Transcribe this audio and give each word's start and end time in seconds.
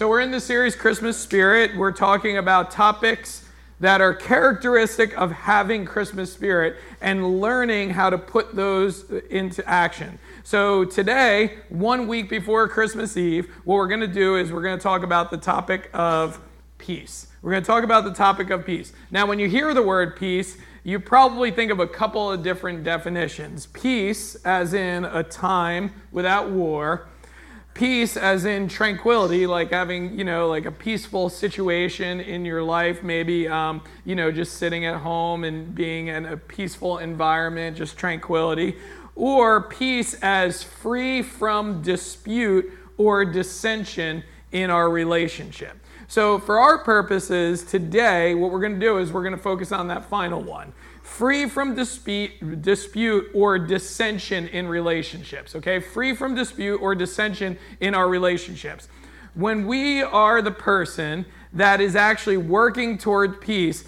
So, 0.00 0.08
we're 0.08 0.20
in 0.20 0.30
the 0.30 0.40
series 0.40 0.74
Christmas 0.74 1.18
Spirit. 1.18 1.76
We're 1.76 1.92
talking 1.92 2.38
about 2.38 2.70
topics 2.70 3.44
that 3.80 4.00
are 4.00 4.14
characteristic 4.14 5.14
of 5.18 5.30
having 5.30 5.84
Christmas 5.84 6.32
spirit 6.32 6.76
and 7.02 7.38
learning 7.42 7.90
how 7.90 8.08
to 8.08 8.16
put 8.16 8.56
those 8.56 9.10
into 9.28 9.62
action. 9.68 10.18
So, 10.42 10.86
today, 10.86 11.58
one 11.68 12.08
week 12.08 12.30
before 12.30 12.66
Christmas 12.66 13.18
Eve, 13.18 13.50
what 13.64 13.74
we're 13.74 13.88
going 13.88 14.00
to 14.00 14.08
do 14.08 14.36
is 14.36 14.50
we're 14.50 14.62
going 14.62 14.78
to 14.78 14.82
talk 14.82 15.02
about 15.02 15.30
the 15.30 15.36
topic 15.36 15.90
of 15.92 16.40
peace. 16.78 17.26
We're 17.42 17.50
going 17.50 17.62
to 17.62 17.66
talk 17.66 17.84
about 17.84 18.04
the 18.04 18.14
topic 18.14 18.48
of 18.48 18.64
peace. 18.64 18.94
Now, 19.10 19.26
when 19.26 19.38
you 19.38 19.50
hear 19.50 19.74
the 19.74 19.82
word 19.82 20.16
peace, 20.16 20.56
you 20.82 20.98
probably 20.98 21.50
think 21.50 21.70
of 21.70 21.78
a 21.78 21.86
couple 21.86 22.32
of 22.32 22.42
different 22.42 22.84
definitions. 22.84 23.66
Peace, 23.66 24.34
as 24.46 24.72
in 24.72 25.04
a 25.04 25.22
time 25.22 25.92
without 26.10 26.48
war, 26.48 27.06
peace 27.74 28.16
as 28.16 28.44
in 28.44 28.68
tranquility 28.68 29.46
like 29.46 29.70
having 29.70 30.18
you 30.18 30.24
know 30.24 30.48
like 30.48 30.66
a 30.66 30.72
peaceful 30.72 31.28
situation 31.28 32.20
in 32.20 32.44
your 32.44 32.62
life 32.62 33.02
maybe 33.02 33.46
um, 33.46 33.80
you 34.04 34.14
know 34.14 34.30
just 34.30 34.54
sitting 34.54 34.84
at 34.84 34.96
home 34.96 35.44
and 35.44 35.74
being 35.74 36.08
in 36.08 36.26
a 36.26 36.36
peaceful 36.36 36.98
environment 36.98 37.76
just 37.76 37.96
tranquility 37.96 38.76
or 39.14 39.62
peace 39.62 40.14
as 40.22 40.62
free 40.62 41.22
from 41.22 41.82
dispute 41.82 42.72
or 42.96 43.24
dissension 43.24 44.22
in 44.52 44.70
our 44.70 44.90
relationship. 44.90 45.76
So, 46.08 46.38
for 46.38 46.58
our 46.58 46.78
purposes 46.78 47.62
today, 47.62 48.34
what 48.34 48.50
we're 48.50 48.60
going 48.60 48.74
to 48.74 48.80
do 48.80 48.98
is 48.98 49.12
we're 49.12 49.22
going 49.22 49.36
to 49.36 49.42
focus 49.42 49.72
on 49.72 49.88
that 49.88 50.06
final 50.06 50.42
one 50.42 50.72
free 51.20 51.46
from 51.46 51.74
dispute, 51.74 52.62
dispute 52.62 53.26
or 53.34 53.58
dissension 53.58 54.48
in 54.48 54.66
relationships. 54.66 55.54
Okay, 55.54 55.78
free 55.78 56.14
from 56.16 56.34
dispute 56.34 56.78
or 56.78 56.94
dissension 56.94 57.58
in 57.78 57.94
our 57.94 58.08
relationships. 58.08 58.88
When 59.34 59.66
we 59.66 60.00
are 60.00 60.40
the 60.40 60.50
person 60.50 61.26
that 61.52 61.78
is 61.78 61.94
actually 61.94 62.38
working 62.38 62.96
toward 62.96 63.38
peace, 63.42 63.84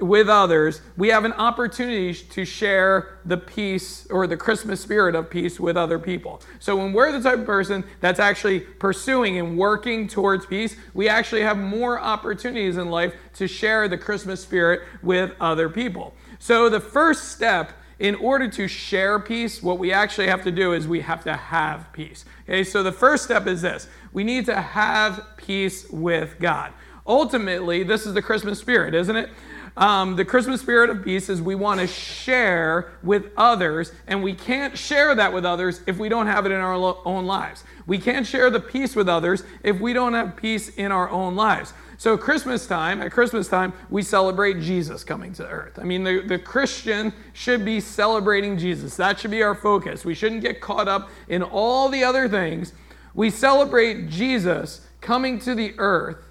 with 0.00 0.28
others, 0.28 0.80
we 0.96 1.08
have 1.08 1.24
an 1.24 1.32
opportunity 1.34 2.12
to 2.12 2.44
share 2.44 3.20
the 3.24 3.36
peace 3.36 4.06
or 4.10 4.26
the 4.26 4.36
Christmas 4.36 4.80
spirit 4.80 5.14
of 5.14 5.30
peace 5.30 5.60
with 5.60 5.76
other 5.76 5.98
people. 5.98 6.42
So 6.58 6.76
when 6.76 6.92
we're 6.92 7.12
the 7.12 7.22
type 7.22 7.38
of 7.38 7.46
person 7.46 7.84
that's 8.00 8.18
actually 8.18 8.60
pursuing 8.60 9.38
and 9.38 9.56
working 9.56 10.08
towards 10.08 10.46
peace, 10.46 10.76
we 10.94 11.08
actually 11.08 11.42
have 11.42 11.56
more 11.56 12.00
opportunities 12.00 12.76
in 12.76 12.90
life 12.90 13.14
to 13.34 13.46
share 13.46 13.86
the 13.86 13.96
Christmas 13.96 14.42
spirit 14.42 14.82
with 15.02 15.30
other 15.40 15.68
people. 15.68 16.14
So 16.44 16.68
the 16.68 16.78
first 16.78 17.30
step 17.30 17.72
in 17.98 18.16
order 18.16 18.48
to 18.48 18.68
share 18.68 19.18
peace, 19.18 19.62
what 19.62 19.78
we 19.78 19.92
actually 19.92 20.26
have 20.26 20.44
to 20.44 20.52
do 20.52 20.74
is 20.74 20.86
we 20.86 21.00
have 21.00 21.24
to 21.24 21.32
have 21.32 21.90
peace. 21.94 22.26
Okay, 22.42 22.64
so 22.64 22.82
the 22.82 22.92
first 22.92 23.24
step 23.24 23.46
is 23.46 23.62
this 23.62 23.88
we 24.12 24.24
need 24.24 24.44
to 24.44 24.60
have 24.60 25.24
peace 25.38 25.88
with 25.88 26.36
God. 26.38 26.74
Ultimately, 27.06 27.82
this 27.82 28.04
is 28.04 28.12
the 28.12 28.20
Christmas 28.20 28.58
spirit, 28.58 28.94
isn't 28.94 29.16
it? 29.16 29.30
Um, 29.78 30.16
the 30.16 30.24
Christmas 30.26 30.60
spirit 30.60 30.90
of 30.90 31.02
peace 31.02 31.30
is 31.30 31.40
we 31.40 31.54
want 31.54 31.80
to 31.80 31.86
share 31.86 32.92
with 33.02 33.30
others, 33.38 33.92
and 34.06 34.22
we 34.22 34.34
can't 34.34 34.76
share 34.76 35.14
that 35.14 35.32
with 35.32 35.46
others 35.46 35.80
if 35.86 35.96
we 35.96 36.10
don't 36.10 36.26
have 36.26 36.44
it 36.44 36.52
in 36.52 36.60
our 36.60 36.76
lo- 36.76 37.00
own 37.06 37.24
lives. 37.24 37.64
We 37.86 37.96
can't 37.96 38.26
share 38.26 38.50
the 38.50 38.60
peace 38.60 38.94
with 38.94 39.08
others 39.08 39.44
if 39.62 39.80
we 39.80 39.94
don't 39.94 40.12
have 40.12 40.36
peace 40.36 40.68
in 40.68 40.92
our 40.92 41.08
own 41.08 41.36
lives. 41.36 41.72
So, 41.96 42.16
Christmas 42.16 42.66
time, 42.66 43.00
at 43.00 43.12
Christmas 43.12 43.48
time, 43.48 43.72
we 43.88 44.02
celebrate 44.02 44.60
Jesus 44.60 45.04
coming 45.04 45.32
to 45.34 45.46
earth. 45.46 45.78
I 45.78 45.84
mean, 45.84 46.04
the, 46.04 46.20
the 46.20 46.38
Christian 46.38 47.12
should 47.32 47.64
be 47.64 47.80
celebrating 47.80 48.58
Jesus. 48.58 48.96
That 48.96 49.18
should 49.20 49.30
be 49.30 49.42
our 49.42 49.54
focus. 49.54 50.04
We 50.04 50.14
shouldn't 50.14 50.42
get 50.42 50.60
caught 50.60 50.88
up 50.88 51.08
in 51.28 51.42
all 51.42 51.88
the 51.88 52.02
other 52.02 52.28
things. 52.28 52.72
We 53.14 53.30
celebrate 53.30 54.08
Jesus 54.08 54.86
coming 55.00 55.38
to 55.40 55.54
the 55.54 55.74
earth 55.78 56.24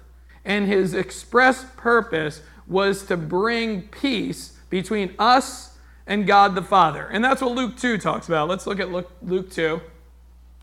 and 0.44 0.66
his 0.66 0.94
express 0.94 1.64
purpose 1.76 2.42
was 2.66 3.04
to 3.06 3.16
bring 3.16 3.82
peace 3.88 4.58
between 4.70 5.14
us 5.18 5.78
and 6.06 6.26
God 6.26 6.54
the 6.54 6.62
Father. 6.62 7.06
And 7.10 7.24
that's 7.24 7.40
what 7.40 7.52
Luke 7.52 7.76
2 7.76 7.98
talks 7.98 8.28
about. 8.28 8.48
Let's 8.48 8.66
look 8.66 8.80
at 8.80 8.90
Luke 8.90 9.10
Luke 9.22 9.50
2. 9.50 9.80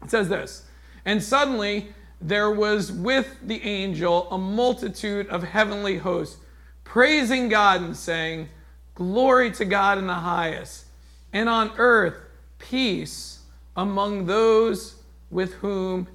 It 0.03 0.11
says 0.11 0.29
this 0.29 0.65
And 1.05 1.23
suddenly 1.23 1.93
there 2.21 2.51
was 2.51 2.91
with 2.91 3.35
the 3.43 3.63
angel 3.63 4.29
a 4.31 4.37
multitude 4.37 5.27
of 5.27 5.43
heavenly 5.43 5.97
hosts, 5.97 6.37
praising 6.83 7.49
God 7.49 7.81
and 7.81 7.95
saying, 7.95 8.49
Glory 8.95 9.51
to 9.51 9.65
God 9.65 9.97
in 9.97 10.07
the 10.07 10.13
highest, 10.13 10.85
and 11.33 11.49
on 11.49 11.71
earth 11.77 12.15
peace 12.59 13.39
among 13.75 14.25
those 14.25 14.95
with 15.29 15.53
whom 15.55 16.07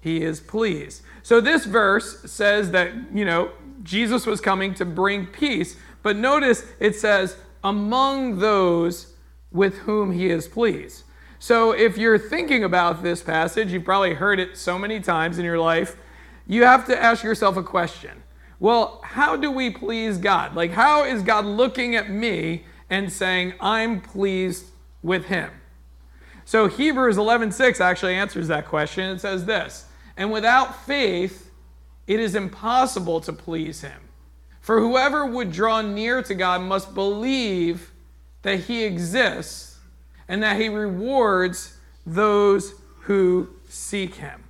he 0.00 0.22
is 0.22 0.40
pleased. 0.40 1.02
So 1.22 1.40
this 1.40 1.64
verse 1.64 2.30
says 2.30 2.72
that, 2.72 2.92
you 3.14 3.24
know, 3.24 3.52
Jesus 3.82 4.26
was 4.26 4.40
coming 4.40 4.74
to 4.74 4.84
bring 4.84 5.26
peace. 5.26 5.76
But 6.02 6.16
notice 6.16 6.64
it 6.80 6.96
says, 6.96 7.36
among 7.62 8.40
those 8.40 9.14
with 9.50 9.78
whom 9.78 10.12
he 10.12 10.28
is 10.28 10.46
pleased. 10.46 11.03
So 11.44 11.72
if 11.72 11.98
you're 11.98 12.18
thinking 12.18 12.64
about 12.64 13.02
this 13.02 13.22
passage, 13.22 13.70
you've 13.70 13.84
probably 13.84 14.14
heard 14.14 14.40
it 14.40 14.56
so 14.56 14.78
many 14.78 14.98
times 14.98 15.38
in 15.38 15.44
your 15.44 15.58
life, 15.58 15.94
you 16.46 16.64
have 16.64 16.86
to 16.86 16.98
ask 16.98 17.22
yourself 17.22 17.58
a 17.58 17.62
question. 17.62 18.22
Well, 18.60 19.02
how 19.04 19.36
do 19.36 19.50
we 19.50 19.68
please 19.68 20.16
God? 20.16 20.56
Like, 20.56 20.70
how 20.70 21.04
is 21.04 21.22
God 21.22 21.44
looking 21.44 21.96
at 21.96 22.08
me 22.08 22.64
and 22.88 23.12
saying, 23.12 23.52
I'm 23.60 24.00
pleased 24.00 24.70
with 25.02 25.26
him? 25.26 25.50
So 26.46 26.66
Hebrews 26.66 27.18
11:6 27.18 27.78
actually 27.78 28.14
answers 28.14 28.48
that 28.48 28.66
question. 28.66 29.10
It 29.10 29.20
says 29.20 29.44
this, 29.44 29.84
and 30.16 30.32
without 30.32 30.86
faith, 30.86 31.50
it 32.06 32.20
is 32.20 32.34
impossible 32.34 33.20
to 33.20 33.34
please 33.34 33.82
him. 33.82 34.00
For 34.62 34.80
whoever 34.80 35.26
would 35.26 35.52
draw 35.52 35.82
near 35.82 36.22
to 36.22 36.34
God 36.34 36.62
must 36.62 36.94
believe 36.94 37.92
that 38.40 38.60
he 38.60 38.84
exists 38.84 39.73
and 40.28 40.42
that 40.42 40.60
he 40.60 40.68
rewards 40.68 41.76
those 42.06 42.74
who 43.00 43.48
seek 43.68 44.16
him. 44.16 44.44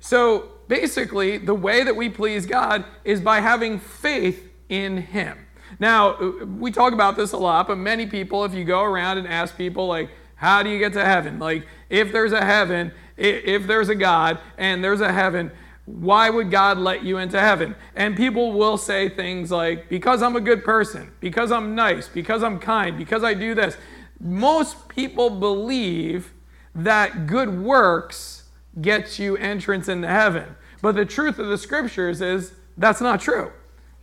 So 0.00 0.50
basically, 0.68 1.38
the 1.38 1.54
way 1.54 1.82
that 1.82 1.96
we 1.96 2.08
please 2.08 2.46
God 2.46 2.84
is 3.04 3.20
by 3.20 3.40
having 3.40 3.78
faith 3.78 4.48
in 4.68 4.98
him. 4.98 5.46
Now, 5.78 6.18
we 6.58 6.70
talk 6.70 6.92
about 6.92 7.16
this 7.16 7.32
a 7.32 7.36
lot, 7.36 7.68
but 7.68 7.76
many 7.76 8.06
people, 8.06 8.44
if 8.44 8.54
you 8.54 8.64
go 8.64 8.82
around 8.82 9.18
and 9.18 9.26
ask 9.26 9.56
people, 9.56 9.86
like, 9.86 10.10
how 10.34 10.62
do 10.62 10.70
you 10.70 10.78
get 10.78 10.92
to 10.94 11.04
heaven? 11.04 11.38
Like, 11.38 11.66
if 11.88 12.12
there's 12.12 12.32
a 12.32 12.44
heaven, 12.44 12.92
if 13.16 13.66
there's 13.66 13.88
a 13.88 13.94
God 13.94 14.38
and 14.56 14.82
there's 14.82 15.00
a 15.00 15.12
heaven, 15.12 15.50
why 15.84 16.30
would 16.30 16.50
God 16.50 16.78
let 16.78 17.04
you 17.04 17.18
into 17.18 17.38
heaven? 17.38 17.74
And 17.94 18.16
people 18.16 18.52
will 18.52 18.78
say 18.78 19.08
things 19.08 19.50
like, 19.50 19.88
because 19.88 20.22
I'm 20.22 20.36
a 20.36 20.40
good 20.40 20.64
person, 20.64 21.12
because 21.20 21.52
I'm 21.52 21.74
nice, 21.74 22.08
because 22.08 22.42
I'm 22.42 22.58
kind, 22.58 22.96
because 22.96 23.24
I 23.24 23.34
do 23.34 23.54
this. 23.54 23.76
Most 24.20 24.88
people 24.88 25.30
believe 25.30 26.32
that 26.74 27.26
good 27.26 27.60
works 27.60 28.44
gets 28.80 29.18
you 29.18 29.36
entrance 29.36 29.88
into 29.88 30.08
heaven. 30.08 30.56
But 30.82 30.94
the 30.94 31.04
truth 31.04 31.38
of 31.38 31.48
the 31.48 31.58
scriptures 31.58 32.20
is 32.20 32.52
that's 32.76 33.00
not 33.00 33.20
true. 33.20 33.52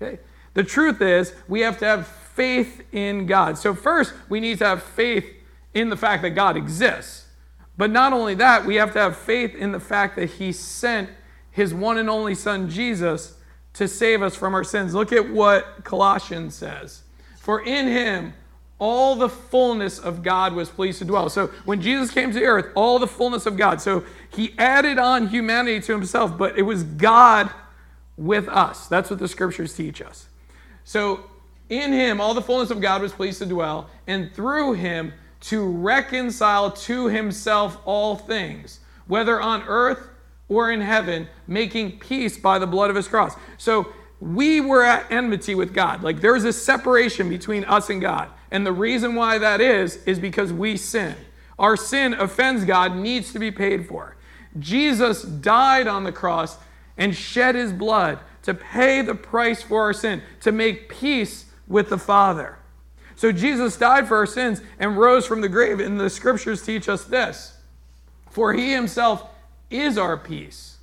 Okay? 0.02 0.20
The 0.54 0.64
truth 0.64 1.02
is 1.02 1.34
we 1.48 1.62
have 1.62 1.78
to 1.80 1.86
have 1.86 2.08
faith 2.08 2.84
in 2.92 3.26
God. 3.26 3.58
So, 3.58 3.74
first, 3.74 4.14
we 4.30 4.40
need 4.40 4.58
to 4.60 4.66
have 4.66 4.84
faith 4.84 5.26
in 5.74 5.90
the 5.90 5.98
fact 5.98 6.24
that 6.24 6.32
God 6.32 6.58
exists. 6.58 7.26
But 7.78 7.92
not 7.92 8.12
only 8.12 8.36
that, 8.36 8.66
we 8.66 8.76
have 8.76 8.94
to 8.94 9.00
have 9.00 9.16
faith 9.16 9.54
in 9.56 9.72
the 9.72 9.80
fact 9.80 10.16
that 10.16 10.32
He 10.32 10.52
sent 10.52 11.10
his 11.58 11.74
one 11.74 11.98
and 11.98 12.08
only 12.08 12.36
son 12.36 12.70
Jesus 12.70 13.34
to 13.74 13.88
save 13.88 14.22
us 14.22 14.36
from 14.36 14.54
our 14.54 14.64
sins. 14.64 14.94
Look 14.94 15.12
at 15.12 15.28
what 15.28 15.84
Colossians 15.84 16.54
says. 16.54 17.02
For 17.40 17.66
in 17.66 17.88
him 17.88 18.36
all 18.80 19.16
the 19.16 19.30
fullness 19.30 19.98
of 19.98 20.22
God 20.22 20.54
was 20.54 20.70
pleased 20.70 21.00
to 21.00 21.06
dwell. 21.06 21.30
So 21.30 21.48
when 21.66 21.82
Jesus 21.82 22.12
came 22.12 22.32
to 22.32 22.44
earth, 22.44 22.72
all 22.76 23.00
the 23.00 23.08
fullness 23.08 23.46
of 23.46 23.58
God. 23.58 23.82
So 23.82 24.04
he 24.30 24.54
added 24.58 25.00
on 25.00 25.28
humanity 25.28 25.80
to 25.82 25.94
himself, 25.94 26.38
but 26.38 26.58
it 26.58 26.62
was 26.62 26.84
God 26.84 27.50
with 28.18 28.48
us. 28.48 28.88
That's 28.88 29.10
what 29.10 29.20
the 29.20 29.28
scriptures 29.28 29.74
teach 29.74 30.02
us. 30.02 30.28
So 30.84 31.26
in 31.70 31.92
him 31.92 32.22
all 32.22 32.34
the 32.34 32.42
fullness 32.42 32.70
of 32.70 32.80
God 32.80 33.02
was 33.02 33.12
pleased 33.12 33.40
to 33.40 33.46
dwell, 33.46 33.90
and 34.06 34.34
through 34.34 34.74
him 34.74 35.14
to 35.40 35.66
reconcile 35.66 36.72
to 36.72 37.08
himself 37.08 37.80
all 37.86 38.16
things, 38.16 38.80
whether 39.08 39.40
on 39.42 39.64
earth 39.68 40.10
or 40.50 40.72
in 40.72 40.82
heaven, 40.82 41.28
making 41.46 42.00
peace 42.00 42.38
by 42.38 42.58
the 42.58 42.68
blood 42.68 42.90
of 42.90 42.96
his 42.96 43.08
cross. 43.08 43.36
So 43.58 43.92
we 44.20 44.62
were 44.62 44.84
at 44.84 45.12
enmity 45.12 45.56
with 45.56 45.74
God. 45.74 46.04
Like 46.04 46.22
there's 46.22 46.44
a 46.44 46.54
separation 46.54 47.30
between 47.30 47.64
us 47.66 47.90
and 47.90 48.02
God. 48.02 48.30
And 48.52 48.66
the 48.66 48.72
reason 48.72 49.16
why 49.16 49.38
that 49.38 49.62
is, 49.62 49.98
is 50.06 50.20
because 50.20 50.54
we 50.54 50.78
sin. 50.78 51.16
Our 51.60 51.76
sin 51.76 52.14
offends 52.14 52.66
God, 52.66 52.96
needs 52.96 53.34
to 53.34 53.40
be 53.40 53.52
paid 53.52 53.88
for. 53.88 54.16
Jesus 54.60 55.24
died 55.24 55.88
on 55.88 56.04
the 56.04 56.12
cross 56.12 56.58
and 56.98 57.16
shed 57.16 57.56
his 57.56 57.74
blood 57.74 58.20
to 58.44 58.54
pay 58.54 59.02
the 59.02 59.16
price 59.16 59.62
for 59.62 59.82
our 59.82 59.94
sin, 59.94 60.22
to 60.42 60.52
make 60.52 60.90
peace 60.90 61.46
with 61.68 61.90
the 61.90 61.98
Father. 61.98 62.58
So 63.16 63.32
Jesus 63.32 63.78
died 63.78 64.08
for 64.08 64.18
our 64.18 64.26
sins 64.26 64.62
and 64.80 64.98
rose 64.98 65.26
from 65.26 65.42
the 65.42 65.50
grave. 65.50 65.80
And 65.80 66.00
the 66.00 66.10
scriptures 66.10 66.64
teach 66.64 66.88
us 66.88 67.04
this 67.04 67.58
For 68.30 68.54
he 68.54 68.72
himself 68.72 69.26
is 69.70 69.98
our 69.98 70.18
peace, 70.18 70.77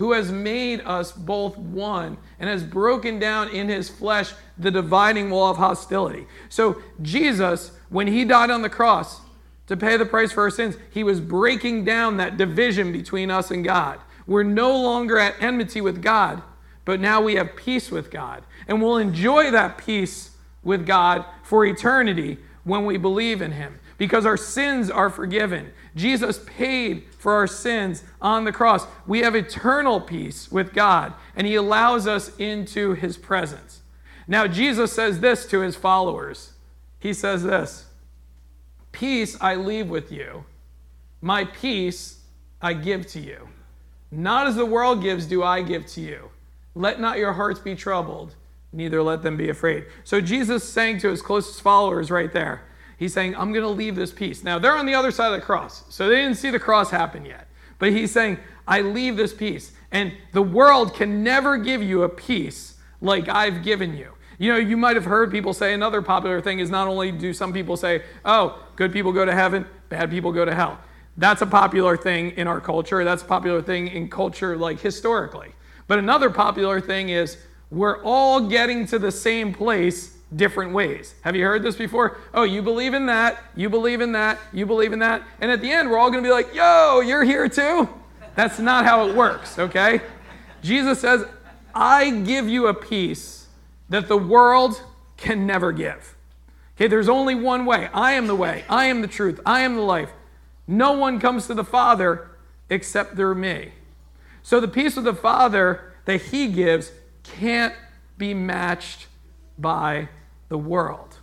who 0.00 0.12
has 0.12 0.32
made 0.32 0.80
us 0.86 1.12
both 1.12 1.58
one 1.58 2.16
and 2.38 2.48
has 2.48 2.64
broken 2.64 3.18
down 3.18 3.50
in 3.50 3.68
his 3.68 3.90
flesh 3.90 4.32
the 4.56 4.70
dividing 4.70 5.28
wall 5.28 5.50
of 5.50 5.58
hostility. 5.58 6.26
So, 6.48 6.80
Jesus, 7.02 7.72
when 7.90 8.06
he 8.06 8.24
died 8.24 8.48
on 8.48 8.62
the 8.62 8.70
cross 8.70 9.20
to 9.66 9.76
pay 9.76 9.98
the 9.98 10.06
price 10.06 10.32
for 10.32 10.44
our 10.44 10.50
sins, 10.50 10.78
he 10.90 11.04
was 11.04 11.20
breaking 11.20 11.84
down 11.84 12.16
that 12.16 12.38
division 12.38 12.92
between 12.92 13.30
us 13.30 13.50
and 13.50 13.62
God. 13.62 14.00
We're 14.26 14.42
no 14.42 14.74
longer 14.74 15.18
at 15.18 15.34
enmity 15.38 15.82
with 15.82 16.00
God, 16.00 16.40
but 16.86 16.98
now 16.98 17.20
we 17.20 17.34
have 17.34 17.54
peace 17.54 17.90
with 17.90 18.10
God. 18.10 18.42
And 18.68 18.80
we'll 18.80 18.96
enjoy 18.96 19.50
that 19.50 19.76
peace 19.76 20.30
with 20.62 20.86
God 20.86 21.26
for 21.42 21.66
eternity 21.66 22.38
when 22.64 22.86
we 22.86 22.96
believe 22.96 23.42
in 23.42 23.52
him 23.52 23.78
because 24.00 24.24
our 24.24 24.38
sins 24.38 24.90
are 24.90 25.10
forgiven. 25.10 25.70
Jesus 25.94 26.40
paid 26.46 27.04
for 27.18 27.34
our 27.34 27.46
sins 27.46 28.02
on 28.22 28.44
the 28.44 28.50
cross. 28.50 28.86
We 29.06 29.18
have 29.18 29.34
eternal 29.34 30.00
peace 30.00 30.50
with 30.50 30.72
God, 30.72 31.12
and 31.36 31.46
He 31.46 31.54
allows 31.54 32.06
us 32.06 32.34
into 32.38 32.94
His 32.94 33.18
presence. 33.18 33.82
Now, 34.26 34.46
Jesus 34.46 34.90
says 34.90 35.20
this 35.20 35.44
to 35.48 35.60
His 35.60 35.76
followers 35.76 36.54
He 36.98 37.12
says 37.12 37.42
this 37.42 37.88
Peace 38.90 39.36
I 39.38 39.56
leave 39.56 39.90
with 39.90 40.10
you, 40.10 40.46
my 41.20 41.44
peace 41.44 42.20
I 42.62 42.72
give 42.72 43.06
to 43.08 43.20
you. 43.20 43.50
Not 44.10 44.46
as 44.46 44.56
the 44.56 44.64
world 44.64 45.02
gives, 45.02 45.26
do 45.26 45.42
I 45.42 45.60
give 45.60 45.84
to 45.88 46.00
you. 46.00 46.30
Let 46.74 47.00
not 47.00 47.18
your 47.18 47.34
hearts 47.34 47.60
be 47.60 47.74
troubled, 47.74 48.34
neither 48.72 49.02
let 49.02 49.22
them 49.22 49.36
be 49.36 49.50
afraid. 49.50 49.84
So, 50.04 50.22
Jesus 50.22 50.66
saying 50.66 51.00
to 51.00 51.10
his 51.10 51.20
closest 51.20 51.60
followers 51.60 52.10
right 52.10 52.32
there, 52.32 52.62
He's 53.00 53.14
saying, 53.14 53.34
I'm 53.34 53.50
going 53.50 53.64
to 53.64 53.70
leave 53.70 53.96
this 53.96 54.12
peace. 54.12 54.44
Now, 54.44 54.58
they're 54.58 54.76
on 54.76 54.84
the 54.84 54.92
other 54.92 55.10
side 55.10 55.32
of 55.32 55.40
the 55.40 55.40
cross, 55.40 55.84
so 55.88 56.06
they 56.06 56.16
didn't 56.16 56.36
see 56.36 56.50
the 56.50 56.58
cross 56.58 56.90
happen 56.90 57.24
yet. 57.24 57.48
But 57.78 57.92
he's 57.92 58.12
saying, 58.12 58.36
I 58.68 58.82
leave 58.82 59.16
this 59.16 59.32
peace. 59.32 59.72
And 59.90 60.12
the 60.32 60.42
world 60.42 60.94
can 60.94 61.24
never 61.24 61.56
give 61.56 61.82
you 61.82 62.02
a 62.02 62.10
peace 62.10 62.74
like 63.00 63.26
I've 63.26 63.64
given 63.64 63.96
you. 63.96 64.12
You 64.36 64.52
know, 64.52 64.58
you 64.58 64.76
might 64.76 64.96
have 64.96 65.06
heard 65.06 65.30
people 65.30 65.54
say 65.54 65.72
another 65.72 66.02
popular 66.02 66.42
thing 66.42 66.58
is 66.58 66.68
not 66.68 66.88
only 66.88 67.10
do 67.10 67.32
some 67.32 67.54
people 67.54 67.74
say, 67.78 68.02
oh, 68.26 68.62
good 68.76 68.92
people 68.92 69.12
go 69.12 69.24
to 69.24 69.32
heaven, 69.32 69.64
bad 69.88 70.10
people 70.10 70.30
go 70.30 70.44
to 70.44 70.54
hell. 70.54 70.78
That's 71.16 71.40
a 71.40 71.46
popular 71.46 71.96
thing 71.96 72.32
in 72.32 72.46
our 72.46 72.60
culture. 72.60 73.02
That's 73.02 73.22
a 73.22 73.26
popular 73.26 73.62
thing 73.62 73.88
in 73.88 74.10
culture, 74.10 74.58
like 74.58 74.78
historically. 74.78 75.52
But 75.86 75.98
another 75.98 76.28
popular 76.28 76.82
thing 76.82 77.08
is 77.08 77.38
we're 77.70 78.02
all 78.02 78.46
getting 78.46 78.84
to 78.88 78.98
the 78.98 79.10
same 79.10 79.54
place 79.54 80.18
different 80.34 80.72
ways. 80.72 81.14
Have 81.22 81.34
you 81.34 81.44
heard 81.44 81.62
this 81.62 81.76
before? 81.76 82.18
Oh, 82.32 82.44
you 82.44 82.62
believe 82.62 82.94
in 82.94 83.06
that, 83.06 83.42
you 83.56 83.68
believe 83.68 84.00
in 84.00 84.12
that, 84.12 84.38
you 84.52 84.66
believe 84.66 84.92
in 84.92 85.00
that. 85.00 85.22
And 85.40 85.50
at 85.50 85.60
the 85.60 85.70
end, 85.70 85.90
we're 85.90 85.98
all 85.98 86.10
going 86.10 86.22
to 86.22 86.28
be 86.28 86.32
like, 86.32 86.54
yo, 86.54 87.00
you're 87.00 87.24
here 87.24 87.48
too? 87.48 87.88
That's 88.36 88.58
not 88.58 88.84
how 88.84 89.08
it 89.08 89.14
works, 89.14 89.58
okay? 89.58 90.00
Jesus 90.62 91.00
says, 91.00 91.24
I 91.74 92.10
give 92.10 92.48
you 92.48 92.68
a 92.68 92.74
peace 92.74 93.48
that 93.88 94.08
the 94.08 94.16
world 94.16 94.82
can 95.16 95.46
never 95.46 95.72
give. 95.72 96.16
Okay, 96.76 96.86
there's 96.86 97.08
only 97.08 97.34
one 97.34 97.66
way. 97.66 97.88
I 97.92 98.12
am 98.12 98.26
the 98.26 98.34
way, 98.34 98.64
I 98.68 98.86
am 98.86 99.02
the 99.02 99.08
truth, 99.08 99.40
I 99.44 99.60
am 99.60 99.74
the 99.74 99.82
life. 99.82 100.10
No 100.66 100.92
one 100.92 101.18
comes 101.18 101.46
to 101.48 101.54
the 101.54 101.64
Father 101.64 102.30
except 102.70 103.16
through 103.16 103.34
me. 103.34 103.72
So 104.42 104.60
the 104.60 104.68
peace 104.68 104.96
of 104.96 105.04
the 105.04 105.14
Father 105.14 105.92
that 106.04 106.22
He 106.22 106.48
gives 106.48 106.92
can't 107.22 107.74
be 108.16 108.32
matched 108.32 109.06
by 109.58 110.08
the 110.50 110.58
world. 110.58 111.16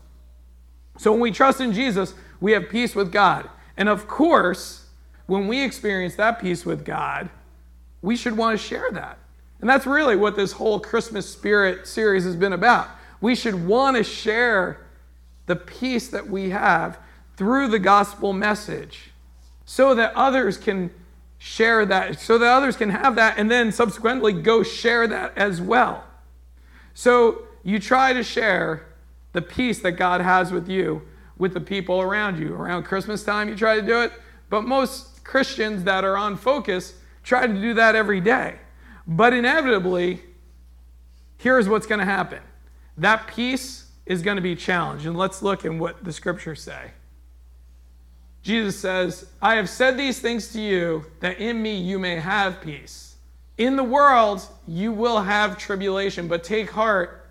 So 0.98 1.12
when 1.12 1.22
we 1.22 1.30
trust 1.30 1.62
in 1.62 1.74
Jesus, 1.74 2.16
we 2.42 2.54
have 2.54 2.70
peace 2.70 2.96
with 2.96 3.12
God. 3.12 3.48
And 3.78 3.88
of 3.88 4.08
course, 4.08 4.88
when 5.28 5.48
we 5.48 5.64
experience 5.64 6.16
that 6.16 6.42
peace 6.42 6.66
with 6.66 6.84
God, 6.84 7.30
we 8.02 8.16
should 8.16 8.36
want 8.36 8.60
to 8.60 8.66
share 8.66 8.90
that. 8.92 9.20
And 9.62 9.70
that's 9.70 9.86
really 9.86 10.16
what 10.16 10.36
this 10.36 10.54
whole 10.54 10.80
Christmas 10.80 11.30
Spirit 11.30 11.88
series 11.88 12.24
has 12.24 12.36
been 12.36 12.54
about. 12.54 12.90
We 13.22 13.36
should 13.36 13.68
want 13.68 13.98
to 13.98 14.04
share 14.04 14.86
the 15.46 15.56
peace 15.56 16.08
that 16.10 16.28
we 16.28 16.50
have 16.52 17.00
through 17.36 17.68
the 17.68 17.80
gospel 17.80 18.34
message 18.34 19.12
so 19.66 19.94
that 19.96 20.14
others 20.16 20.58
can 20.58 20.90
share 21.38 21.86
that, 21.86 22.20
so 22.20 22.38
that 22.38 22.48
others 22.48 22.78
can 22.78 22.90
have 22.90 23.16
that, 23.16 23.38
and 23.38 23.50
then 23.52 23.72
subsequently 23.72 24.34
go 24.34 24.64
share 24.64 25.08
that 25.08 25.38
as 25.38 25.62
well. 25.62 26.04
So 26.94 27.44
you 27.64 27.80
try 27.80 28.14
to 28.14 28.24
share 28.24 28.88
the 29.34 29.42
peace 29.42 29.80
that 29.82 29.94
God 29.94 30.22
has 30.22 30.52
with 30.52 30.70
you, 30.70 31.02
with 31.38 31.54
the 31.54 31.62
people 31.62 32.02
around 32.02 32.40
you. 32.40 32.54
Around 32.54 32.84
Christmas 32.84 33.24
time, 33.24 33.50
you 33.50 33.56
try 33.56 33.76
to 33.76 33.86
do 33.86 34.02
it, 34.02 34.12
but 34.50 34.64
most 34.64 35.24
Christians 35.24 35.84
that 35.84 36.04
are 36.04 36.18
on 36.18 36.38
focus 36.38 36.94
try 37.24 37.46
to 37.46 37.54
do 37.54 37.74
that 37.74 37.96
every 37.96 38.22
day. 38.22 38.56
But 39.06 39.34
inevitably, 39.34 40.22
here's 41.38 41.70
what's 41.70 41.88
going 41.88 42.00
to 42.00 42.06
happen 42.06 42.42
that 42.98 43.28
peace 43.28 43.88
is 44.06 44.22
going 44.22 44.38
to 44.38 44.42
be 44.42 44.56
challenged. 44.56 45.06
And 45.06 45.18
let's 45.18 45.42
look 45.42 45.66
at 45.66 45.74
what 45.74 46.04
the 46.04 46.12
scriptures 46.12 46.62
say. 46.62 46.92
Jesus 48.42 48.80
says, 48.80 49.28
I 49.42 49.56
have 49.56 49.70
said 49.70 49.98
these 49.98 50.20
things 50.20 50.54
to 50.54 50.62
you 50.62 51.06
that 51.20 51.40
in 51.40 51.62
me 51.62 51.78
you 51.78 52.00
may 52.00 52.16
have 52.16 52.62
peace. 52.62 53.16
In 53.58 53.76
the 53.76 53.84
world 53.84 54.48
you 54.68 54.92
will 54.92 55.22
have 55.22 55.58
tribulation, 55.58 56.28
but 56.28 56.44
take 56.44 56.72
heart, 56.72 57.27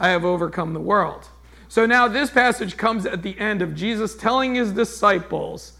I 0.00 0.08
have 0.08 0.24
overcome 0.24 0.72
the 0.72 0.80
world. 0.80 1.28
So 1.68 1.86
now 1.86 2.08
this 2.08 2.30
passage 2.30 2.76
comes 2.76 3.06
at 3.06 3.22
the 3.22 3.38
end 3.38 3.62
of 3.62 3.76
Jesus 3.76 4.16
telling 4.16 4.56
his 4.56 4.72
disciples, 4.72 5.74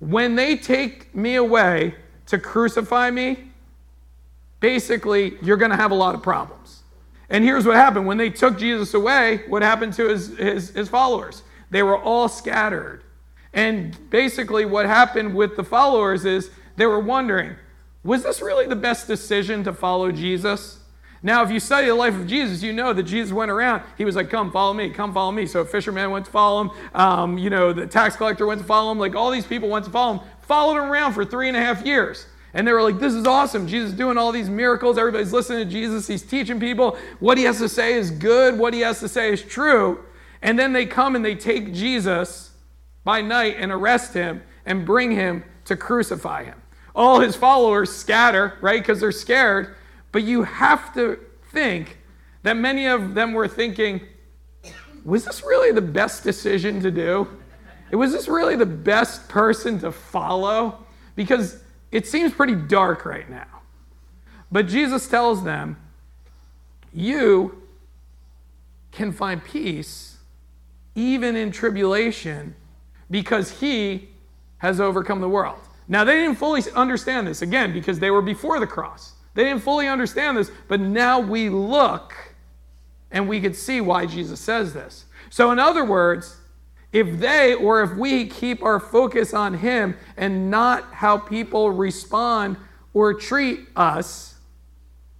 when 0.00 0.34
they 0.34 0.56
take 0.56 1.14
me 1.14 1.36
away 1.36 1.94
to 2.26 2.38
crucify 2.38 3.10
me, 3.10 3.50
basically, 4.60 5.38
you're 5.40 5.56
going 5.56 5.70
to 5.70 5.76
have 5.76 5.92
a 5.92 5.94
lot 5.94 6.14
of 6.14 6.22
problems. 6.22 6.82
And 7.30 7.44
here's 7.44 7.64
what 7.64 7.76
happened 7.76 8.06
when 8.06 8.18
they 8.18 8.30
took 8.30 8.58
Jesus 8.58 8.92
away, 8.94 9.44
what 9.48 9.62
happened 9.62 9.94
to 9.94 10.08
his, 10.08 10.36
his, 10.36 10.70
his 10.70 10.88
followers? 10.88 11.42
They 11.70 11.82
were 11.82 11.98
all 11.98 12.28
scattered. 12.28 13.02
And 13.52 14.10
basically, 14.10 14.64
what 14.64 14.86
happened 14.86 15.34
with 15.34 15.56
the 15.56 15.64
followers 15.64 16.24
is 16.24 16.50
they 16.76 16.86
were 16.86 17.00
wondering, 17.00 17.56
was 18.04 18.22
this 18.22 18.40
really 18.40 18.66
the 18.66 18.76
best 18.76 19.06
decision 19.06 19.64
to 19.64 19.72
follow 19.72 20.12
Jesus? 20.12 20.80
Now, 21.22 21.42
if 21.42 21.50
you 21.50 21.58
study 21.58 21.88
the 21.88 21.94
life 21.94 22.14
of 22.14 22.26
Jesus, 22.26 22.62
you 22.62 22.72
know 22.72 22.92
that 22.92 23.02
Jesus 23.02 23.32
went 23.32 23.50
around. 23.50 23.82
He 23.96 24.04
was 24.04 24.14
like, 24.14 24.30
Come, 24.30 24.52
follow 24.52 24.72
me, 24.72 24.90
come, 24.90 25.12
follow 25.12 25.32
me. 25.32 25.46
So, 25.46 25.60
a 25.60 25.64
fisherman 25.64 26.10
went 26.10 26.26
to 26.26 26.30
follow 26.30 26.62
him. 26.62 26.70
Um, 26.94 27.38
you 27.38 27.50
know, 27.50 27.72
the 27.72 27.86
tax 27.86 28.16
collector 28.16 28.46
went 28.46 28.60
to 28.60 28.66
follow 28.66 28.92
him. 28.92 28.98
Like, 28.98 29.14
all 29.14 29.30
these 29.30 29.46
people 29.46 29.68
went 29.68 29.84
to 29.86 29.90
follow 29.90 30.18
him, 30.18 30.28
followed 30.42 30.76
him 30.76 30.90
around 30.90 31.14
for 31.14 31.24
three 31.24 31.48
and 31.48 31.56
a 31.56 31.60
half 31.60 31.84
years. 31.84 32.26
And 32.54 32.66
they 32.66 32.72
were 32.72 32.82
like, 32.82 32.98
This 32.98 33.14
is 33.14 33.26
awesome. 33.26 33.66
Jesus 33.66 33.90
is 33.90 33.96
doing 33.96 34.16
all 34.16 34.32
these 34.32 34.48
miracles. 34.48 34.96
Everybody's 34.96 35.32
listening 35.32 35.66
to 35.66 35.70
Jesus. 35.70 36.06
He's 36.06 36.22
teaching 36.22 36.60
people. 36.60 36.96
What 37.20 37.36
he 37.36 37.44
has 37.44 37.58
to 37.58 37.68
say 37.68 37.94
is 37.94 38.10
good, 38.10 38.58
what 38.58 38.72
he 38.72 38.80
has 38.80 39.00
to 39.00 39.08
say 39.08 39.32
is 39.32 39.42
true. 39.42 40.04
And 40.40 40.58
then 40.58 40.72
they 40.72 40.86
come 40.86 41.16
and 41.16 41.24
they 41.24 41.34
take 41.34 41.74
Jesus 41.74 42.52
by 43.04 43.20
night 43.20 43.56
and 43.58 43.72
arrest 43.72 44.14
him 44.14 44.42
and 44.64 44.86
bring 44.86 45.10
him 45.10 45.44
to 45.64 45.76
crucify 45.76 46.44
him. 46.44 46.60
All 46.94 47.20
his 47.20 47.36
followers 47.36 47.94
scatter, 47.94 48.56
right? 48.60 48.80
Because 48.80 49.00
they're 49.00 49.12
scared. 49.12 49.76
But 50.12 50.24
you 50.24 50.42
have 50.42 50.94
to 50.94 51.18
think 51.52 51.98
that 52.42 52.56
many 52.56 52.86
of 52.86 53.14
them 53.14 53.32
were 53.32 53.48
thinking, 53.48 54.00
was 55.04 55.24
this 55.24 55.42
really 55.42 55.72
the 55.72 55.82
best 55.82 56.24
decision 56.24 56.80
to 56.80 56.90
do? 56.90 57.28
Was 57.92 58.12
this 58.12 58.28
really 58.28 58.56
the 58.56 58.66
best 58.66 59.28
person 59.28 59.78
to 59.80 59.92
follow? 59.92 60.84
Because 61.16 61.62
it 61.90 62.06
seems 62.06 62.32
pretty 62.32 62.54
dark 62.54 63.04
right 63.04 63.28
now. 63.30 63.46
But 64.52 64.66
Jesus 64.66 65.08
tells 65.08 65.44
them, 65.44 65.76
you 66.92 67.62
can 68.92 69.12
find 69.12 69.42
peace 69.42 70.18
even 70.94 71.36
in 71.36 71.50
tribulation 71.52 72.54
because 73.10 73.60
he 73.60 74.08
has 74.58 74.80
overcome 74.80 75.20
the 75.20 75.28
world. 75.28 75.60
Now, 75.86 76.04
they 76.04 76.16
didn't 76.16 76.36
fully 76.36 76.62
understand 76.74 77.26
this, 77.26 77.40
again, 77.40 77.72
because 77.72 77.98
they 77.98 78.10
were 78.10 78.20
before 78.20 78.60
the 78.60 78.66
cross. 78.66 79.12
They 79.38 79.44
didn't 79.44 79.62
fully 79.62 79.86
understand 79.86 80.36
this, 80.36 80.50
but 80.66 80.80
now 80.80 81.20
we 81.20 81.48
look 81.48 82.12
and 83.12 83.28
we 83.28 83.40
could 83.40 83.54
see 83.54 83.80
why 83.80 84.04
Jesus 84.04 84.40
says 84.40 84.74
this. 84.74 85.04
So, 85.30 85.52
in 85.52 85.60
other 85.60 85.84
words, 85.84 86.38
if 86.92 87.20
they 87.20 87.54
or 87.54 87.80
if 87.82 87.94
we 87.94 88.26
keep 88.26 88.64
our 88.64 88.80
focus 88.80 89.32
on 89.32 89.54
Him 89.54 89.96
and 90.16 90.50
not 90.50 90.92
how 90.92 91.18
people 91.18 91.70
respond 91.70 92.56
or 92.92 93.14
treat 93.14 93.60
us, 93.76 94.34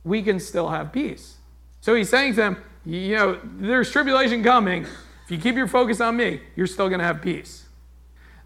we 0.02 0.20
can 0.20 0.40
still 0.40 0.68
have 0.68 0.90
peace. 0.90 1.36
So 1.80 1.94
he's 1.94 2.08
saying 2.08 2.32
to 2.32 2.36
them, 2.38 2.56
you 2.84 3.14
know, 3.14 3.38
there's 3.44 3.92
tribulation 3.92 4.42
coming. 4.42 4.82
If 4.82 5.30
you 5.30 5.38
keep 5.38 5.54
your 5.54 5.68
focus 5.68 6.00
on 6.00 6.16
me, 6.16 6.40
you're 6.56 6.66
still 6.66 6.88
going 6.88 6.98
to 6.98 7.06
have 7.06 7.22
peace. 7.22 7.66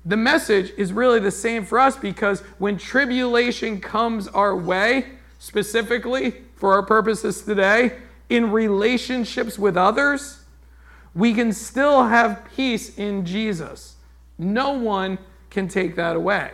The 0.05 0.19
message 0.19 0.71
is 0.77 0.93
really 0.93 1.19
the 1.19 1.31
same 1.31 1.65
for 1.65 1.79
us 1.79 1.97
because 1.97 2.41
when 2.59 2.77
tribulation 2.77 3.81
comes 3.81 4.29
our 4.29 4.55
way, 4.55 5.07
specifically 5.43 6.37
for 6.55 6.73
our 6.73 6.85
purposes 6.85 7.43
today, 7.43 7.99
in 8.29 8.53
relationships 8.53 9.59
with 9.59 9.77
others, 9.77 10.39
we 11.17 11.35
can 11.35 11.53
still 11.53 12.05
have 12.05 12.49
peace 12.55 12.97
in 12.97 13.27
Jesus. 13.27 13.97
No 14.39 14.71
one 14.71 15.19
can 15.51 15.67
take 15.67 15.97
that 15.97 16.15
away. 16.15 16.53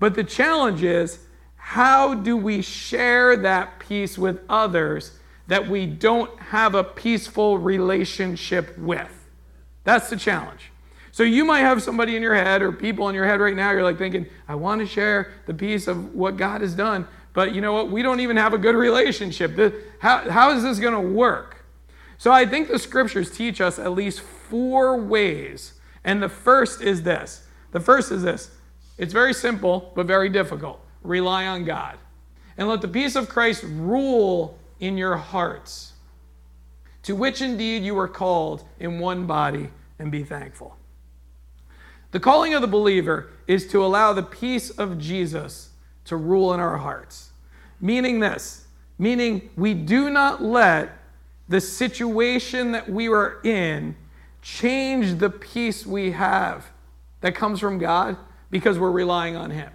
But 0.00 0.16
the 0.16 0.24
challenge 0.24 0.82
is 0.82 1.20
how 1.54 2.14
do 2.14 2.36
we 2.36 2.60
share 2.60 3.36
that 3.36 3.78
peace 3.78 4.18
with 4.18 4.40
others 4.48 5.20
that 5.46 5.68
we 5.68 5.86
don't 5.86 6.36
have 6.40 6.74
a 6.74 6.82
peaceful 6.82 7.56
relationship 7.56 8.76
with? 8.76 9.28
That's 9.84 10.10
the 10.10 10.16
challenge. 10.16 10.72
So 11.12 11.22
you 11.22 11.44
might 11.44 11.60
have 11.60 11.84
somebody 11.84 12.16
in 12.16 12.22
your 12.22 12.34
head 12.34 12.62
or 12.62 12.72
people 12.72 13.08
in 13.08 13.14
your 13.14 13.26
head 13.26 13.40
right 13.40 13.54
now, 13.54 13.70
you're 13.70 13.84
like 13.84 13.96
thinking, 13.96 14.26
I 14.48 14.56
want 14.56 14.80
to 14.80 14.86
share 14.88 15.32
the 15.46 15.54
peace 15.54 15.86
of 15.86 16.16
what 16.16 16.36
God 16.36 16.62
has 16.62 16.74
done, 16.74 17.06
but 17.36 17.54
you 17.54 17.60
know 17.60 17.74
what? 17.74 17.90
We 17.90 18.00
don't 18.00 18.20
even 18.20 18.38
have 18.38 18.54
a 18.54 18.58
good 18.58 18.74
relationship. 18.74 19.74
How, 20.00 20.30
how 20.30 20.52
is 20.52 20.62
this 20.62 20.78
going 20.78 20.94
to 20.94 21.12
work? 21.12 21.66
So 22.16 22.32
I 22.32 22.46
think 22.46 22.68
the 22.68 22.78
scriptures 22.78 23.30
teach 23.30 23.60
us 23.60 23.78
at 23.78 23.92
least 23.92 24.20
four 24.20 24.96
ways. 24.96 25.74
And 26.02 26.22
the 26.22 26.30
first 26.30 26.80
is 26.80 27.02
this 27.02 27.46
the 27.72 27.80
first 27.80 28.10
is 28.10 28.22
this 28.22 28.52
it's 28.96 29.12
very 29.12 29.34
simple, 29.34 29.92
but 29.94 30.06
very 30.06 30.30
difficult. 30.30 30.80
Rely 31.02 31.46
on 31.46 31.66
God. 31.66 31.98
And 32.56 32.68
let 32.68 32.80
the 32.80 32.88
peace 32.88 33.16
of 33.16 33.28
Christ 33.28 33.64
rule 33.64 34.58
in 34.80 34.96
your 34.96 35.16
hearts, 35.16 35.92
to 37.02 37.14
which 37.14 37.42
indeed 37.42 37.82
you 37.82 37.94
were 37.94 38.08
called 38.08 38.64
in 38.80 38.98
one 38.98 39.26
body, 39.26 39.68
and 39.98 40.10
be 40.10 40.24
thankful. 40.24 40.74
The 42.12 42.20
calling 42.20 42.54
of 42.54 42.62
the 42.62 42.66
believer 42.66 43.28
is 43.46 43.66
to 43.72 43.84
allow 43.84 44.14
the 44.14 44.22
peace 44.22 44.70
of 44.70 44.98
Jesus 44.98 45.65
to 46.06 46.16
rule 46.16 46.54
in 46.54 46.60
our 46.60 46.78
hearts. 46.78 47.30
Meaning 47.80 48.20
this, 48.20 48.66
meaning 48.98 49.50
we 49.56 49.74
do 49.74 50.10
not 50.10 50.42
let 50.42 50.98
the 51.48 51.60
situation 51.60 52.72
that 52.72 52.88
we 52.88 53.08
are 53.08 53.40
in 53.44 53.94
change 54.42 55.18
the 55.18 55.30
peace 55.30 55.86
we 55.86 56.12
have 56.12 56.70
that 57.20 57.34
comes 57.34 57.60
from 57.60 57.78
God 57.78 58.16
because 58.50 58.78
we're 58.78 58.90
relying 58.90 59.36
on 59.36 59.50
Him. 59.50 59.70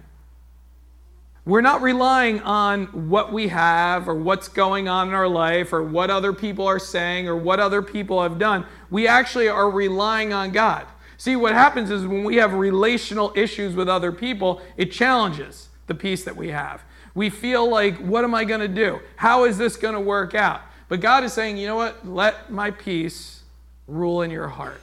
We're 1.44 1.60
not 1.60 1.82
relying 1.82 2.40
on 2.40 3.08
what 3.08 3.32
we 3.32 3.48
have 3.48 4.08
or 4.08 4.14
what's 4.14 4.46
going 4.46 4.88
on 4.88 5.08
in 5.08 5.14
our 5.14 5.28
life 5.28 5.72
or 5.72 5.82
what 5.82 6.08
other 6.08 6.32
people 6.32 6.66
are 6.66 6.78
saying 6.78 7.26
or 7.26 7.36
what 7.36 7.58
other 7.58 7.82
people 7.82 8.22
have 8.22 8.38
done. 8.38 8.64
We 8.90 9.08
actually 9.08 9.48
are 9.48 9.68
relying 9.68 10.32
on 10.32 10.52
God. 10.52 10.86
See, 11.16 11.34
what 11.34 11.52
happens 11.52 11.90
is 11.90 12.06
when 12.06 12.22
we 12.22 12.36
have 12.36 12.54
relational 12.54 13.32
issues 13.34 13.74
with 13.74 13.88
other 13.88 14.12
people, 14.12 14.62
it 14.76 14.92
challenges 14.92 15.68
the 15.86 15.94
peace 15.94 16.24
that 16.24 16.36
we 16.36 16.48
have. 16.48 16.82
We 17.14 17.30
feel 17.30 17.68
like, 17.68 17.98
what 17.98 18.24
am 18.24 18.34
I 18.34 18.44
going 18.44 18.60
to 18.60 18.68
do? 18.68 19.00
How 19.16 19.44
is 19.44 19.58
this 19.58 19.76
going 19.76 19.94
to 19.94 20.00
work 20.00 20.34
out? 20.34 20.62
But 20.88 21.00
God 21.00 21.24
is 21.24 21.32
saying, 21.32 21.56
you 21.56 21.66
know 21.66 21.76
what? 21.76 22.06
Let 22.06 22.50
my 22.50 22.70
peace 22.70 23.42
rule 23.86 24.22
in 24.22 24.30
your 24.30 24.48
heart. 24.48 24.80